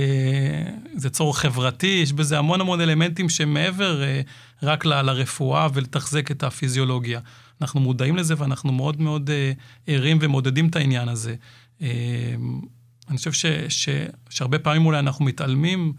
זה 0.96 1.10
צורך 1.10 1.40
חברתי, 1.40 2.00
יש 2.04 2.14
בזה 2.14 2.38
המון 2.38 2.62
המון 2.62 2.82
אלמנטים 2.82 3.30
שמעבר 3.30 4.04
אה, 4.04 4.22
רק 4.64 4.86
ל, 4.86 5.02
לרפואה 5.02 5.68
ולתחזק 5.74 6.32
את 6.32 6.44
הפיזיולוגיה. 6.44 7.20
אנחנו 7.62 7.80
מודעים 7.80 8.16
לזה 8.16 8.34
ואנחנו 8.38 8.72
מאוד 8.72 9.02
מאוד 9.02 9.30
אה, 9.30 9.52
ערים 9.88 10.18
ומודדים 10.22 10.68
את 10.68 10.76
העניין 10.76 11.10
הזה. 11.10 11.36
אני 13.10 13.18
חושב 13.18 13.32
ש, 13.32 13.46
ש, 13.70 13.90
שהרבה 14.30 14.60
פעמים 14.60 14.86
אולי 14.86 15.00
אנחנו 15.00 15.26
מתעלמים, 15.26 15.94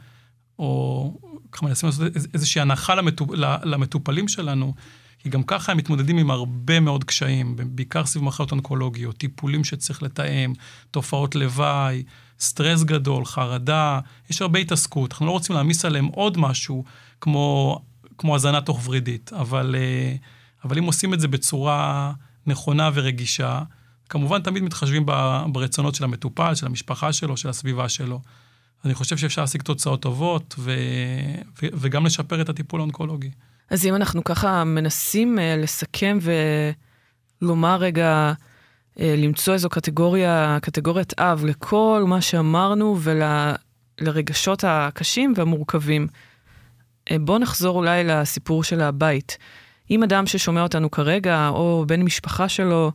או 0.58 1.12
ככה 1.52 1.66
מנסים 1.66 1.88
לעשות 1.88 2.16
איזושהי 2.34 2.60
הנחה 2.60 2.94
למטופ, 2.94 3.30
למטופלים 3.64 4.28
שלנו, 4.28 4.74
כי 5.18 5.28
גם 5.28 5.42
ככה 5.42 5.72
הם 5.72 5.78
מתמודדים 5.78 6.18
עם 6.18 6.30
הרבה 6.30 6.80
מאוד 6.80 7.04
קשיים, 7.04 7.56
בעיקר 7.56 8.06
סביב 8.06 8.24
מחלות 8.24 8.52
אונקולוגיות, 8.52 9.16
טיפולים 9.16 9.64
שצריך 9.64 10.02
לתאם, 10.02 10.52
תופעות 10.90 11.34
לוואי. 11.34 12.02
סטרס 12.40 12.82
גדול, 12.82 13.24
חרדה, 13.24 14.00
יש 14.30 14.42
הרבה 14.42 14.58
התעסקות. 14.58 15.12
אנחנו 15.12 15.26
לא 15.26 15.30
רוצים 15.30 15.54
להעמיס 15.54 15.84
עליהם 15.84 16.06
עוד 16.06 16.38
משהו 16.38 16.84
כמו, 17.20 17.78
כמו 18.18 18.36
הזנה 18.36 18.60
תוך 18.60 18.88
ורידית, 18.88 19.32
אבל, 19.32 19.74
אה, 19.78 20.14
אבל 20.64 20.78
אם 20.78 20.84
עושים 20.84 21.14
את 21.14 21.20
זה 21.20 21.28
בצורה 21.28 22.12
נכונה 22.46 22.90
ורגישה, 22.94 23.62
כמובן 24.08 24.42
תמיד 24.42 24.62
מתחשבים 24.62 25.06
ברצונות 25.52 25.94
של 25.94 26.04
המטופל, 26.04 26.54
של 26.54 26.66
המשפחה 26.66 27.12
שלו, 27.12 27.36
של 27.36 27.48
הסביבה 27.48 27.88
שלו. 27.88 28.20
אני 28.84 28.94
חושב 28.94 29.16
שאפשר 29.16 29.40
להשיג 29.40 29.62
תוצאות 29.62 30.02
טובות 30.02 30.54
ו, 30.58 30.72
ו, 31.62 31.66
וגם 31.72 32.06
לשפר 32.06 32.40
את 32.40 32.48
הטיפול 32.48 32.80
האונקולוגי. 32.80 33.30
אז 33.70 33.86
אם 33.86 33.94
אנחנו 33.94 34.24
ככה 34.24 34.64
מנסים 34.64 35.38
uh, 35.38 35.62
לסכם 35.62 36.18
ולומר 37.42 37.76
רגע, 37.76 38.32
אה, 39.00 39.14
למצוא 39.18 39.54
איזו 39.54 39.68
קטגוריה, 39.68 40.58
קטגוריית 40.62 41.20
אב 41.20 41.44
לכל 41.44 42.04
מה 42.06 42.20
שאמרנו 42.20 42.98
ולרגשות 44.00 44.64
הקשים 44.66 45.32
והמורכבים. 45.36 46.06
אה, 47.10 47.16
בואו 47.18 47.38
נחזור 47.38 47.76
אולי 47.76 48.04
לסיפור 48.04 48.64
של 48.64 48.80
הבית. 48.80 49.38
אם 49.90 50.02
אדם 50.02 50.26
ששומע 50.26 50.62
אותנו 50.62 50.90
כרגע, 50.90 51.48
או 51.48 51.84
בן 51.86 52.02
משפחה 52.02 52.48
שלו, 52.48 52.92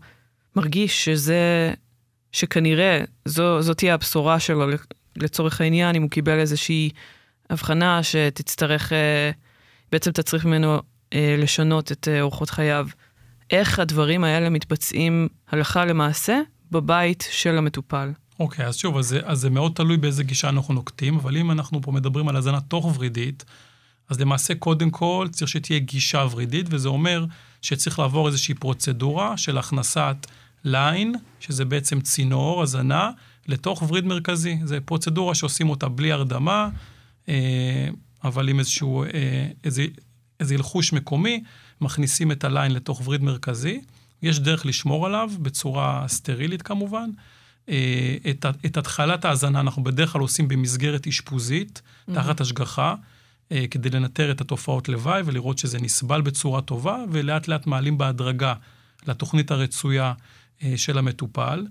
מרגיש 0.55 1.05
שזה, 1.05 1.74
שכנראה 2.31 3.03
זו, 3.25 3.62
זו 3.62 3.74
תהיה 3.74 3.93
הבשורה 3.93 4.39
שלו 4.39 4.65
לצורך 5.15 5.62
העניין, 5.62 5.95
אם 5.95 6.01
הוא 6.01 6.10
קיבל 6.10 6.39
איזושהי 6.39 6.89
הבחנה 7.50 8.03
שתצטרך, 8.03 8.93
אה, 8.93 9.31
בעצם 9.91 10.12
תצריך 10.12 10.45
ממנו 10.45 10.79
אה, 11.13 11.36
לשנות 11.38 11.91
את 11.91 12.07
אה, 12.07 12.22
אורחות 12.22 12.50
חייו. 12.50 12.88
איך 13.51 13.79
הדברים 13.79 14.24
האלה 14.24 14.50
מתבצעים 14.50 15.27
הלכה 15.50 15.86
למעשה 15.86 16.39
בבית 16.72 17.27
של 17.31 17.57
המטופל. 17.57 18.12
אוקיי, 18.39 18.65
okay, 18.65 18.67
אז 18.67 18.77
שוב, 18.77 18.98
אז 18.98 19.05
זה, 19.07 19.19
אז 19.24 19.39
זה 19.39 19.50
מאוד 19.50 19.72
תלוי 19.75 19.98
באיזה 19.98 20.24
גישה 20.24 20.50
אנחנו 20.50 20.74
נוקטים, 20.74 21.15
אבל 21.15 21.38
אם 21.38 21.51
אנחנו 21.51 21.81
פה 21.81 21.91
מדברים 21.91 22.29
על 22.29 22.36
הזנה 22.36 22.62
תוך-ורידית, 22.62 23.45
אז 24.10 24.19
למעשה 24.19 24.55
קודם 24.55 24.89
כל 24.89 25.27
צריך 25.31 25.51
שתהיה 25.51 25.79
גישה 25.79 26.25
ורידית, 26.31 26.65
וזה 26.69 26.88
אומר 26.88 27.25
שצריך 27.62 28.00
לעבור 28.00 28.27
איזושהי 28.27 28.55
פרוצדורה 28.55 29.38
של 29.38 29.57
הכנסת 29.57 30.27
ליין, 30.63 31.15
שזה 31.39 31.65
בעצם 31.65 32.01
צינור, 32.01 32.63
הזנה, 32.63 33.12
לתוך 33.48 33.84
וריד 33.88 34.05
מרכזי. 34.05 34.60
זו 34.63 34.75
פרוצדורה 34.86 35.36
שעושים 35.36 35.70
אותה 35.70 35.89
בלי 35.89 36.12
הרדמה, 36.12 36.70
אה, 37.29 37.88
אבל 38.24 38.50
עם 38.50 38.60
איזשהו, 38.60 39.03
אה, 39.03 39.10
איזה, 39.63 39.86
איזה 40.39 40.55
הלחוש 40.55 40.93
מקומי, 40.93 41.43
מכניסים 41.82 42.32
את 42.32 42.43
הליין 42.43 42.72
לתוך 42.72 43.01
וריד 43.08 43.24
מרכזי. 43.24 43.82
יש 44.22 44.39
דרך 44.39 44.65
לשמור 44.65 45.05
עליו, 45.05 45.32
בצורה 45.39 46.05
סטרילית 46.08 46.62
כמובן. 46.62 47.10
אה, 47.70 48.15
את, 48.29 48.46
את 48.65 48.77
התחלת 48.77 49.25
ההאזנה 49.25 49.60
אנחנו 49.60 49.84
בדרך 49.84 50.12
כלל 50.12 50.22
עושים 50.22 50.48
במסגרת 50.48 51.08
אשפוזית, 51.08 51.82
mm-hmm. 51.82 52.13
תחת 52.13 52.41
השגחה, 52.41 52.96
כדי 53.72 53.89
לנטר 53.89 54.32
את 54.32 54.41
התופעות 54.41 54.89
לוואי 54.89 55.22
ולראות 55.25 55.58
שזה 55.58 55.79
נסבל 55.79 56.22
בצורה 56.22 56.62
טובה, 56.62 56.98
ולאט 57.12 57.48
לאט 57.48 57.67
מעלים 57.67 57.98
בהדרגה 57.98 58.53
לתוכנית 59.08 59.51
הרצויה 59.51 60.13
של 60.75 60.98
המטופל. 60.98 61.65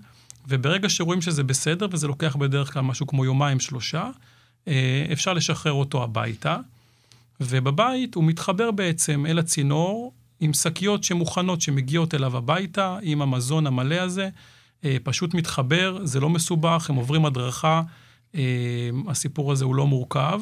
וברגע 0.47 0.89
שרואים 0.89 1.21
שזה 1.21 1.43
בסדר, 1.43 1.87
וזה 1.91 2.07
לוקח 2.07 2.35
בדרך 2.35 2.73
כלל 2.73 2.81
משהו 2.81 3.07
כמו 3.07 3.25
יומיים, 3.25 3.59
שלושה, 3.59 4.09
אה, 4.67 5.05
אפשר 5.11 5.33
לשחרר 5.33 5.71
אותו 5.71 6.03
הביתה. 6.03 6.57
ובבית 7.41 8.15
הוא 8.15 8.23
מתחבר 8.23 8.71
בעצם 8.71 9.25
אל 9.25 9.39
הצינור 9.39 10.13
עם 10.39 10.53
שקיות 10.53 11.03
שמוכנות, 11.03 11.61
שמגיעות 11.61 12.13
אליו 12.13 12.37
הביתה, 12.37 12.97
עם 13.01 13.21
המזון 13.21 13.67
המלא 13.67 13.95
הזה. 13.95 14.29
אה, 14.85 14.97
פשוט 15.03 15.33
מתחבר, 15.33 15.99
זה 16.03 16.19
לא 16.19 16.29
מסובך, 16.29 16.89
הם 16.89 16.95
עוברים 16.95 17.25
הדרכה, 17.25 17.81
אה, 18.35 18.41
הסיפור 19.07 19.51
הזה 19.51 19.65
הוא 19.65 19.75
לא 19.75 19.87
מורכב. 19.87 20.41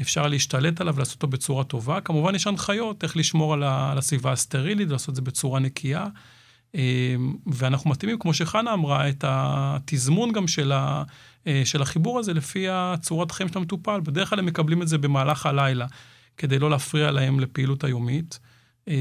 אפשר 0.00 0.26
להשתלט 0.26 0.80
עליו 0.80 0.96
ולעשות 0.96 1.14
אותו 1.14 1.26
בצורה 1.26 1.64
טובה. 1.64 2.00
כמובן, 2.00 2.34
יש 2.34 2.46
הנחיות 2.46 3.04
איך 3.04 3.16
לשמור 3.16 3.54
על 3.54 3.62
הסביבה 3.98 4.32
הסטרילית, 4.32 4.88
לעשות 4.88 5.08
את 5.08 5.14
זה 5.14 5.22
בצורה 5.22 5.60
נקייה. 5.60 6.06
אמ, 6.74 7.34
ואנחנו 7.46 7.90
מתאימים, 7.90 8.18
כמו 8.18 8.34
שחנה 8.34 8.72
אמרה, 8.72 9.08
את 9.08 9.24
התזמון 9.28 10.32
גם 10.32 10.48
של, 10.48 10.72
ה, 10.72 11.02
אה, 11.46 11.62
של 11.64 11.82
החיבור 11.82 12.18
הזה 12.18 12.34
לפי 12.34 12.68
הצורת 12.68 13.30
החיים 13.30 13.48
של 13.48 13.58
המטופל. 13.58 14.00
בדרך 14.00 14.30
כלל 14.30 14.38
הם 14.38 14.46
מקבלים 14.46 14.82
את 14.82 14.88
זה 14.88 14.98
במהלך 14.98 15.46
הלילה, 15.46 15.86
כדי 16.36 16.58
לא 16.58 16.70
להפריע 16.70 17.10
להם 17.10 17.40
לפעילות 17.40 17.84
היומית. 17.84 18.38
אמ, 18.88 18.94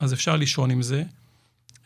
אז 0.00 0.12
אפשר 0.12 0.36
לישון 0.36 0.70
עם 0.70 0.82
זה, 0.82 1.02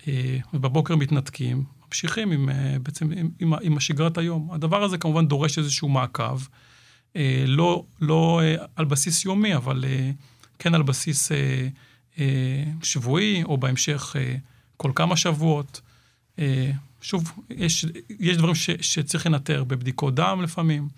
אה, 0.08 0.38
ובבוקר 0.54 0.96
מתנתקים, 0.96 1.64
ממשיכים 1.86 2.32
עם, 2.32 2.48
אה, 2.48 2.76
בעצם 2.82 3.12
עם, 3.12 3.30
עם, 3.38 3.52
עם 3.62 3.76
השגרת 3.76 4.18
היום. 4.18 4.48
הדבר 4.52 4.82
הזה 4.82 4.98
כמובן 4.98 5.28
דורש 5.28 5.58
איזשהו 5.58 5.88
מעקב, 5.88 6.40
לא, 7.46 7.84
לא 8.00 8.40
על 8.76 8.84
בסיס 8.84 9.24
יומי, 9.24 9.56
אבל 9.56 9.84
כן 10.58 10.74
על 10.74 10.82
בסיס 10.82 11.32
שבועי, 12.82 13.42
או 13.44 13.58
בהמשך 13.58 14.16
כל 14.76 14.92
כמה 14.94 15.16
שבועות. 15.16 15.80
אה, 16.38 16.70
שוב, 17.00 17.32
יש, 17.50 17.86
יש 18.20 18.36
דברים 18.36 18.54
ש, 18.54 18.70
שצריך 18.80 19.26
לנטר 19.26 19.64
בבדיקות 19.64 20.14
דם 20.14 20.40
לפעמים, 20.42 20.88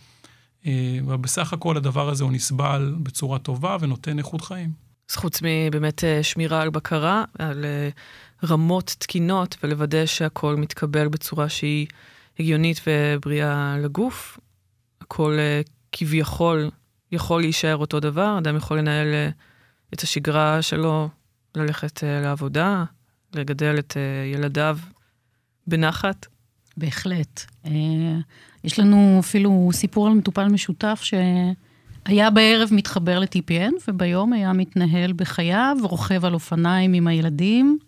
אה, 0.67 0.99
אבל 1.07 1.17
בסך 1.17 1.53
הכל 1.53 1.77
הדבר 1.77 2.09
הזה 2.09 2.25
הוא 2.25 2.33
נסבל 2.33 2.95
בצורה 3.03 3.39
טובה 3.39 3.77
ונותן 3.81 4.19
איכות 4.19 4.41
חיים. 4.41 4.73
אז 5.11 5.17
חוץ 5.17 5.41
מבאמת 5.43 6.05
אה, 6.05 6.23
שמירה 6.23 6.63
על 6.63 6.71
בקרה, 6.71 7.25
על 7.39 7.65
רמות 8.45 8.97
תקינות 8.99 9.57
ולוודא 9.63 10.07
שהכל 10.07 10.57
מתקבל 10.57 11.09
בצורה 11.09 11.49
שהיא 11.49 11.87
הגיונית 12.39 12.81
ובריאה 12.87 13.77
לגוף, 13.79 14.39
הכל 15.01 15.39
כביכול 15.93 16.71
יכול 17.13 17.41
להישאר 17.41 17.77
אותו 17.77 18.01
דבר, 18.01 18.39
אדם 18.39 18.57
יכול 18.57 18.79
לנהל 18.79 19.15
את 19.95 20.01
השגרה 20.01 20.63
שלו, 20.63 21.09
ללכת 21.55 22.03
לעבודה, 22.23 22.85
לגדל 23.35 23.79
את 23.79 23.93
uh, 23.93 24.37
ילדיו 24.37 24.79
בנחת? 25.67 26.27
בהחלט. 26.77 27.45
Uh, 27.65 27.69
יש 28.65 28.79
לנו 28.79 29.17
אפילו 29.21 29.71
סיפור 29.73 30.07
על 30.07 30.13
מטופל 30.13 30.49
משותף 30.49 31.01
שהיה 31.03 32.31
בערב 32.31 32.69
מתחבר 32.73 33.19
ל-TPN, 33.19 33.73
וביום 33.89 34.33
היה 34.33 34.53
מתנהל 34.53 35.13
בחייו, 35.13 35.77
רוכב 35.83 36.25
על 36.25 36.35
אופניים 36.35 36.93
עם 36.93 37.07
הילדים. 37.07 37.79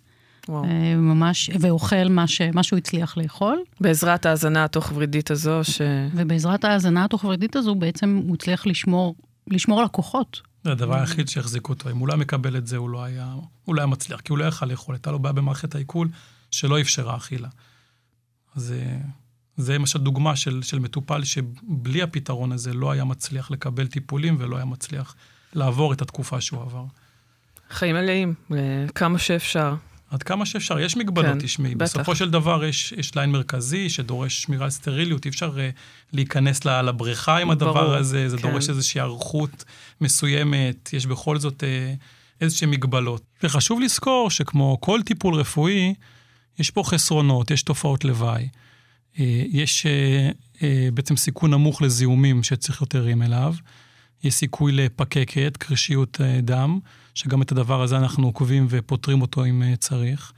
וואו. 0.49 0.65
אה, 0.65 0.97
ממש, 0.97 1.51
ואוכל 1.61 2.09
מה, 2.11 2.27
ש, 2.27 2.41
מה 2.55 2.63
שהוא 2.63 2.77
הצליח 2.77 3.17
לאכול. 3.17 3.63
בעזרת 3.81 4.27
ההאזנה 4.27 4.65
התוך-ורידית 4.65 5.31
הזו, 5.31 5.61
ש... 5.63 5.81
ובעזרת 6.15 6.65
ההאזנה 6.65 7.05
התוך-ורידית 7.05 7.57
הזו, 7.57 7.75
בעצם 7.75 8.23
הוא 8.27 8.35
הצליח 8.35 8.67
לשמור, 8.67 9.15
לשמור 9.47 9.79
על 9.79 9.85
הכוחות. 9.85 10.41
זה 10.65 10.73
הדבר 10.73 11.01
היחיד 11.01 11.29
שהחזיק 11.29 11.69
אותו. 11.69 11.91
אם 11.91 11.97
הוא 11.97 12.09
לא 12.09 12.17
מקבל 12.17 12.57
את 12.57 12.67
זה, 12.67 12.77
הוא 12.77 12.91
לא 12.91 13.05
היה, 13.05 13.35
הוא 13.65 13.75
לא 13.75 13.81
היה 13.81 13.87
מצליח, 13.87 14.21
כי 14.21 14.33
הוא 14.33 14.39
לא 14.39 14.45
יכל 14.45 14.67
לאכול. 14.67 14.95
הייתה 14.95 15.11
לו 15.11 15.19
בעיה 15.19 15.33
במערכת 15.33 15.75
העיכול 15.75 16.09
שלא 16.51 16.81
אפשרה 16.81 17.17
אכילה. 17.17 17.49
אז 18.57 18.73
אה, 18.73 18.99
זה 19.57 19.75
למשל 19.75 19.99
דוגמה 19.99 20.37
של, 20.37 20.63
של 20.63 20.79
מטופל 20.79 21.25
שבלי 21.25 22.03
הפתרון 22.03 22.53
הזה 22.53 22.73
לא 22.73 22.91
היה 22.91 23.05
מצליח 23.05 23.51
לקבל 23.51 23.87
טיפולים 23.87 24.37
ולא 24.39 24.57
היה 24.57 24.65
מצליח 24.65 25.15
לעבור 25.53 25.93
את 25.93 26.03
התקופה 26.03 26.41
שהוא 26.41 26.63
עבר. 26.63 26.85
חיים 27.71 27.97
מלאים, 27.97 28.35
כמה 28.95 29.19
שאפשר. 29.19 29.75
עד 30.11 30.23
כמה 30.23 30.47
שאפשר. 30.47 30.81
יש 30.81 30.97
מגבלות, 30.97 31.33
כן, 31.33 31.39
תשמעי. 31.41 31.75
בטח. 31.75 31.85
בסופו 31.85 32.17
של 32.17 32.31
דבר 32.31 32.65
יש, 32.65 32.93
יש 32.97 33.15
ליין 33.15 33.31
מרכזי 33.31 33.91
שדורש 33.91 34.43
שמירה 34.43 34.65
על 34.65 34.71
סטריליות, 34.71 35.25
אי 35.25 35.31
אפשר 35.31 35.57
uh, 35.57 35.59
להיכנס 36.13 36.65
לבריכה 36.65 37.39
עם 37.39 37.51
הדבר 37.51 37.73
ברור, 37.73 37.95
הזה, 37.95 38.29
זה 38.29 38.37
כן. 38.37 38.51
דורש 38.51 38.69
איזושהי 38.69 39.01
היערכות 39.01 39.65
מסוימת, 40.01 40.91
יש 40.93 41.07
בכל 41.07 41.39
זאת 41.39 41.63
uh, 41.63 41.97
איזשהן 42.41 42.71
מגבלות. 42.71 43.23
וחשוב 43.43 43.81
לזכור 43.81 44.31
שכמו 44.31 44.79
כל 44.81 45.01
טיפול 45.05 45.35
רפואי, 45.35 45.95
יש 46.59 46.71
פה 46.71 46.83
חסרונות, 46.85 47.51
יש 47.51 47.63
תופעות 47.63 48.05
לוואי. 48.05 48.49
Uh, 49.15 49.19
יש 49.51 49.87
uh, 49.87 50.57
uh, 50.57 50.61
בעצם 50.95 51.17
סיכון 51.17 51.51
נמוך 51.51 51.83
לזיהומים 51.83 52.43
שצריך 52.43 52.81
יותר 52.81 53.05
עם 53.05 53.23
אליו. 53.23 53.55
יש 54.25 54.35
סיכוי 54.35 54.73
לפקקת, 54.73 55.57
קרישיות 55.57 56.21
uh, 56.21 56.43
דם. 56.43 56.79
שגם 57.21 57.43
את 57.43 57.53
הדבר 57.53 57.83
הזה 57.83 57.97
אנחנו 57.97 58.27
עוקבים 58.27 58.67
ופותרים 58.71 59.23
אותו 59.23 59.45
אם 59.45 59.63
אה, 59.63 59.77
צריך. 59.77 60.33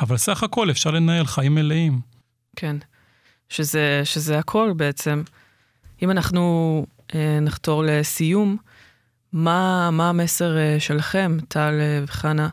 אבל 0.00 0.16
סך 0.16 0.42
הכל 0.42 0.70
אפשר 0.70 0.90
לנהל 0.90 1.26
חיים 1.26 1.54
מלאים. 1.54 2.00
כן, 2.56 2.76
שזה, 3.48 4.00
שזה 4.04 4.38
הכל 4.38 4.72
בעצם. 4.76 5.22
אם 6.02 6.10
אנחנו 6.10 6.86
אה, 7.14 7.38
נחתור 7.40 7.82
לסיום, 7.86 8.56
מה, 9.32 9.90
מה 9.90 10.08
המסר 10.08 10.58
אה, 10.58 10.76
שלכם, 10.80 11.36
טל 11.48 11.78
אה, 11.80 12.00
וחנה, 12.04 12.48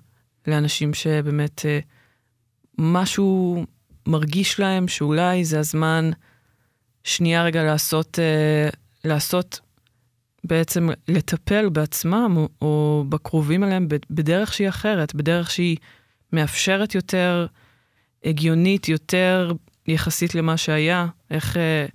לאנשים 0.47 0.93
שבאמת 0.93 1.65
אה, 1.65 1.79
משהו 2.77 3.65
מרגיש 4.07 4.59
להם 4.59 4.87
שאולי 4.87 5.45
זה 5.45 5.59
הזמן 5.59 6.11
שנייה 7.03 7.43
רגע 7.43 7.63
לעשות, 7.63 8.19
אה, 8.19 8.69
לעשות 9.03 9.59
בעצם 10.43 10.89
לטפל 11.07 11.69
בעצמם 11.69 12.45
או, 12.61 13.03
בקרובים 13.09 13.63
אליהם 13.63 13.87
בדרך 14.09 14.53
שהיא 14.53 14.69
אחרת, 14.69 15.15
בדרך 15.15 15.51
שהיא 15.51 15.77
מאפשרת 16.33 16.95
יותר, 16.95 17.45
הגיונית 18.23 18.89
יותר 18.89 19.51
יחסית 19.87 20.35
למה 20.35 20.57
שהיה? 20.57 21.07
איך, 21.31 21.57
אה, 21.57 21.85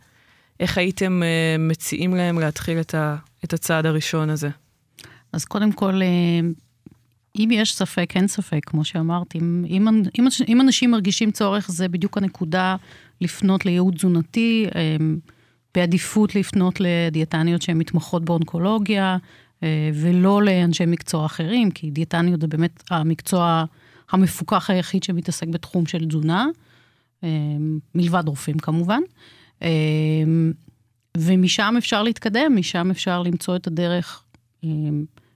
איך 0.61 0.79
הייתם 0.79 1.23
אה, 1.23 1.57
מציעים 1.59 2.15
להם 2.15 2.39
להתחיל 2.39 2.81
את, 2.81 2.95
ה, 2.95 3.17
את 3.45 3.53
הצעד 3.53 3.87
הראשון 3.87 4.31
הזה? 4.31 4.49
אז 5.33 5.45
קודם 5.45 5.73
כל, 5.73 6.03
אה, 6.03 6.41
אם 7.37 7.49
יש 7.53 7.75
ספק, 7.75 8.13
אין 8.15 8.29
ספק, 8.29 8.61
כמו 8.67 8.85
שאמרתי. 8.85 9.39
אם, 9.39 9.65
אם, 10.19 10.29
אם 10.49 10.61
אנשים 10.61 10.91
מרגישים 10.91 11.31
צורך, 11.31 11.71
זה 11.71 11.89
בדיוק 11.89 12.19
הנקודה 12.19 12.77
לפנות 13.21 13.67
לייעוד 13.67 13.95
תזונתי. 13.95 14.67
בעדיפות 15.75 16.35
לפנות 16.35 16.81
לדיאטניות 16.81 17.63
שהן 17.63 17.79
מתמחות 17.79 18.25
באונקולוגיה, 18.25 19.17
אה, 19.63 19.91
ולא 19.95 20.43
לאנשי 20.43 20.87
מקצוע 20.87 21.27
אחרים, 21.27 21.71
כי 21.71 21.91
דיאטניות 21.91 22.41
זה 22.41 22.47
באמת 22.47 22.83
המקצוע 22.91 23.65
המפוקח 24.11 24.71
היחיד 24.71 25.03
שמתעסק 25.03 25.47
בתחום 25.47 25.87
של 25.87 26.09
תזונה, 26.09 26.47
אה, 27.25 27.29
מלבד 27.95 28.29
רופאים 28.29 28.59
כמובן. 28.59 29.01
אה, 29.63 29.69
ומשם 31.17 31.75
אפשר 31.79 32.03
להתקדם, 32.03 32.57
משם 32.57 32.91
אפשר 32.91 33.23
למצוא 33.23 33.57
את 33.57 33.67
הדרך 33.67 34.25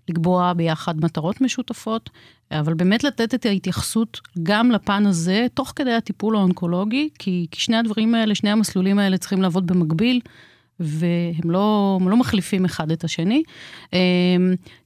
לקבוע 0.08 0.52
ביחד 0.52 1.04
מטרות 1.04 1.40
משותפות, 1.40 2.10
אבל 2.50 2.74
באמת 2.74 3.04
לתת 3.04 3.34
את 3.34 3.46
ההתייחסות 3.46 4.20
גם 4.42 4.70
לפן 4.70 5.06
הזה, 5.06 5.46
תוך 5.54 5.72
כדי 5.76 5.92
הטיפול 5.92 6.36
האונקולוגי, 6.36 7.08
כי, 7.18 7.46
כי 7.50 7.60
שני 7.60 7.76
הדברים 7.76 8.14
האלה, 8.14 8.34
שני 8.34 8.50
המסלולים 8.50 8.98
האלה 8.98 9.18
צריכים 9.18 9.42
לעבוד 9.42 9.66
במקביל. 9.66 10.20
והם 10.80 11.50
לא, 11.50 11.98
לא 12.06 12.16
מחליפים 12.16 12.64
אחד 12.64 12.90
את 12.90 13.04
השני. 13.04 13.42
אמ, 13.92 13.98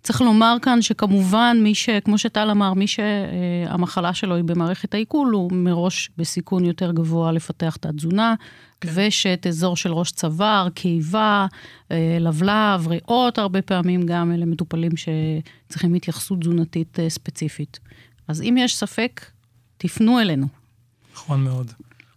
צריך 0.02 0.20
לומר 0.20 0.56
כאן 0.62 0.82
שכמובן, 0.82 1.56
מי 1.62 1.74
ש... 1.74 1.88
כמו 2.04 2.18
שטל 2.18 2.50
אמר, 2.50 2.74
מי 2.74 2.86
שהמחלה 2.86 4.14
שלו 4.14 4.34
היא 4.34 4.44
במערכת 4.44 4.94
העיכול, 4.94 5.32
הוא 5.32 5.52
מראש 5.52 6.10
בסיכון 6.18 6.64
יותר 6.64 6.92
גבוה 6.92 7.32
לפתח 7.32 7.76
את 7.76 7.86
התזונה, 7.86 8.34
כן. 8.80 9.48
אזור 9.48 9.76
של 9.76 9.92
ראש 9.92 10.12
צוואר, 10.12 10.68
קיבה, 10.74 11.46
אה, 11.90 12.16
לבלב, 12.20 12.88
ריאות, 12.88 13.38
הרבה 13.38 13.62
פעמים 13.62 14.06
גם 14.06 14.32
אלה 14.32 14.46
מטופלים 14.46 14.92
שצריכים 14.96 15.94
התייחסות 15.94 16.40
תזונתית 16.40 16.98
אה, 17.00 17.10
ספציפית. 17.10 17.78
אז 18.28 18.42
אם 18.42 18.56
יש 18.58 18.76
ספק, 18.76 19.20
תפנו 19.78 20.20
אלינו. 20.20 20.46
נכון 21.14 21.44
מאוד. 21.44 21.72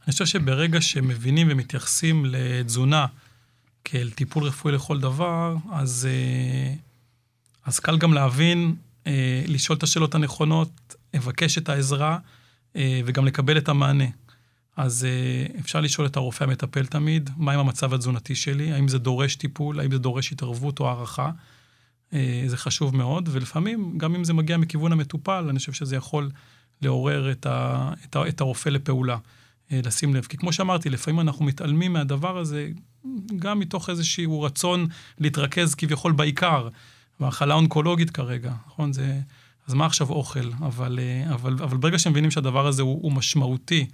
אני 0.06 0.12
חושב 0.12 0.26
שברגע 0.26 0.82
שמבינים 0.82 1.48
ומתייחסים 1.52 2.26
לתזונה, 2.26 3.06
כאל 3.86 4.10
טיפול 4.10 4.44
רפואי 4.44 4.74
לכל 4.74 5.00
דבר, 5.00 5.56
אז, 5.72 6.08
אה, 6.12 6.74
אז 7.66 7.80
קל 7.80 7.98
גם 7.98 8.14
להבין, 8.14 8.76
אה, 9.08 9.44
לשאול 9.48 9.78
את 9.78 9.84
השאלות 9.84 10.16
הנכונות, 10.16 10.96
לבקש 11.14 11.58
את 11.58 11.70
העזרה 11.70 12.18
אה, 12.76 13.02
וגם 13.06 13.26
לקבל 13.26 13.58
את 13.58 13.70
המענה. 13.70 14.06
אז 14.78 15.08
אפשר 15.60 15.82
לשאול 15.82 16.08
את 16.08 16.16
הרופא 16.16 16.44
המטפל 16.44 16.86
תמיד, 16.86 17.30
מה 17.38 17.54
עם 17.54 17.60
המצב 17.60 17.94
התזונתי 17.94 18.36
שלי, 18.36 18.72
האם 18.72 18.88
זה 18.88 18.98
דורש 18.98 19.36
טיפול, 19.36 19.80
האם 19.80 19.92
זה 19.92 19.98
דורש 19.98 20.32
התערבות 20.32 20.80
או 20.80 20.90
הערכה. 20.90 21.32
זה 22.48 22.58
חשוב 22.58 22.96
מאוד, 22.96 23.30
ולפעמים, 23.32 23.98
גם 23.98 24.16
אם 24.16 24.24
זה 24.24 24.34
מגיע 24.34 24.58
מכיוון 24.58 24.92
המטופל, 24.92 25.46
אני 25.50 25.60
חושב 25.60 25.74
שזה 25.74 25.96
יכול 25.96 26.30
לעורר 26.82 27.32
את, 27.32 27.46
ה, 27.46 27.92
את, 28.06 28.16
ה, 28.16 28.28
את 28.28 28.42
הרופא 28.42 28.70
לפעולה. 28.70 29.18
לשים 29.72 30.16
לב. 30.16 30.26
כי 30.26 30.38
כמו 30.38 30.54
שאמרתי, 30.54 30.90
לפעמים 30.90 31.20
אנחנו 31.20 31.46
מתעלמים 31.46 31.94
מהדבר 31.94 32.38
הזה, 32.38 32.70
גם 33.36 33.60
מתוך 33.60 33.90
איזשהו 33.90 34.42
רצון 34.42 34.88
להתרכז 35.20 35.76
כביכול 35.76 36.12
בעיקר, 36.12 36.70
והאכלה 37.20 37.54
אונקולוגית 37.54 38.10
כרגע, 38.10 38.54
נכון? 38.68 38.94
זה... 38.94 39.20
אז 39.68 39.74
מה 39.74 39.86
עכשיו 39.86 40.10
אוכל? 40.10 40.52
אבל, 40.62 41.00
אה, 41.02 41.34
אבל, 41.34 41.54
אבל 41.54 41.78
ברגע 41.78 42.00
שמבינים 42.00 42.32
שהדבר 42.32 42.68
הזה 42.68 42.82
הוא, 42.82 43.00
הוא 43.02 43.12
משמעותי, 43.12 43.88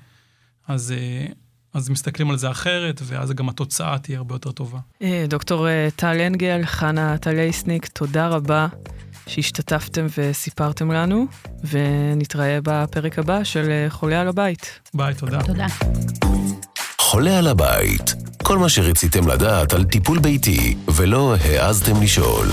אז, 0.68 0.92
אה, 0.92 1.26
אז 1.74 1.90
מסתכלים 1.90 2.30
על 2.30 2.38
זה 2.38 2.52
אחרת, 2.52 3.02
ואז 3.04 3.32
גם 3.32 3.50
התוצאה 3.50 3.98
תהיה 4.00 4.18
הרבה 4.18 4.36
יותר 4.36 4.52
טובה. 4.52 4.80
אה, 5.02 5.26
דוקטור 5.28 5.68
טל 5.96 6.22
אנגל, 6.22 6.66
חנה 6.66 7.18
טלייסניק, 7.18 7.88
תודה 7.88 8.28
רבה 8.28 8.68
שהשתתפתם 9.32 10.06
וסיפרתם 10.18 10.92
לנו, 10.92 11.26
ונתראה 11.64 12.60
בפרק 12.64 13.20
הבא 13.20 13.44
של 13.44 13.86
חולה 13.90 14.22
על 14.22 14.28
הבית. 14.28 14.80
ביי, 14.94 15.14
תודה. 15.14 15.44
תודה. 15.44 15.66
חולה 17.00 17.38
על 17.38 17.48
הבית, 17.48 18.16
כל 18.44 18.58
מה 18.58 18.70
שרציתם 18.70 19.28
לדעת 19.28 19.74
על 19.74 19.84
טיפול 19.84 20.20
ביתי 20.20 20.76
ולא 20.88 21.36
העזתם 21.36 22.02
לשאול. 22.02 22.48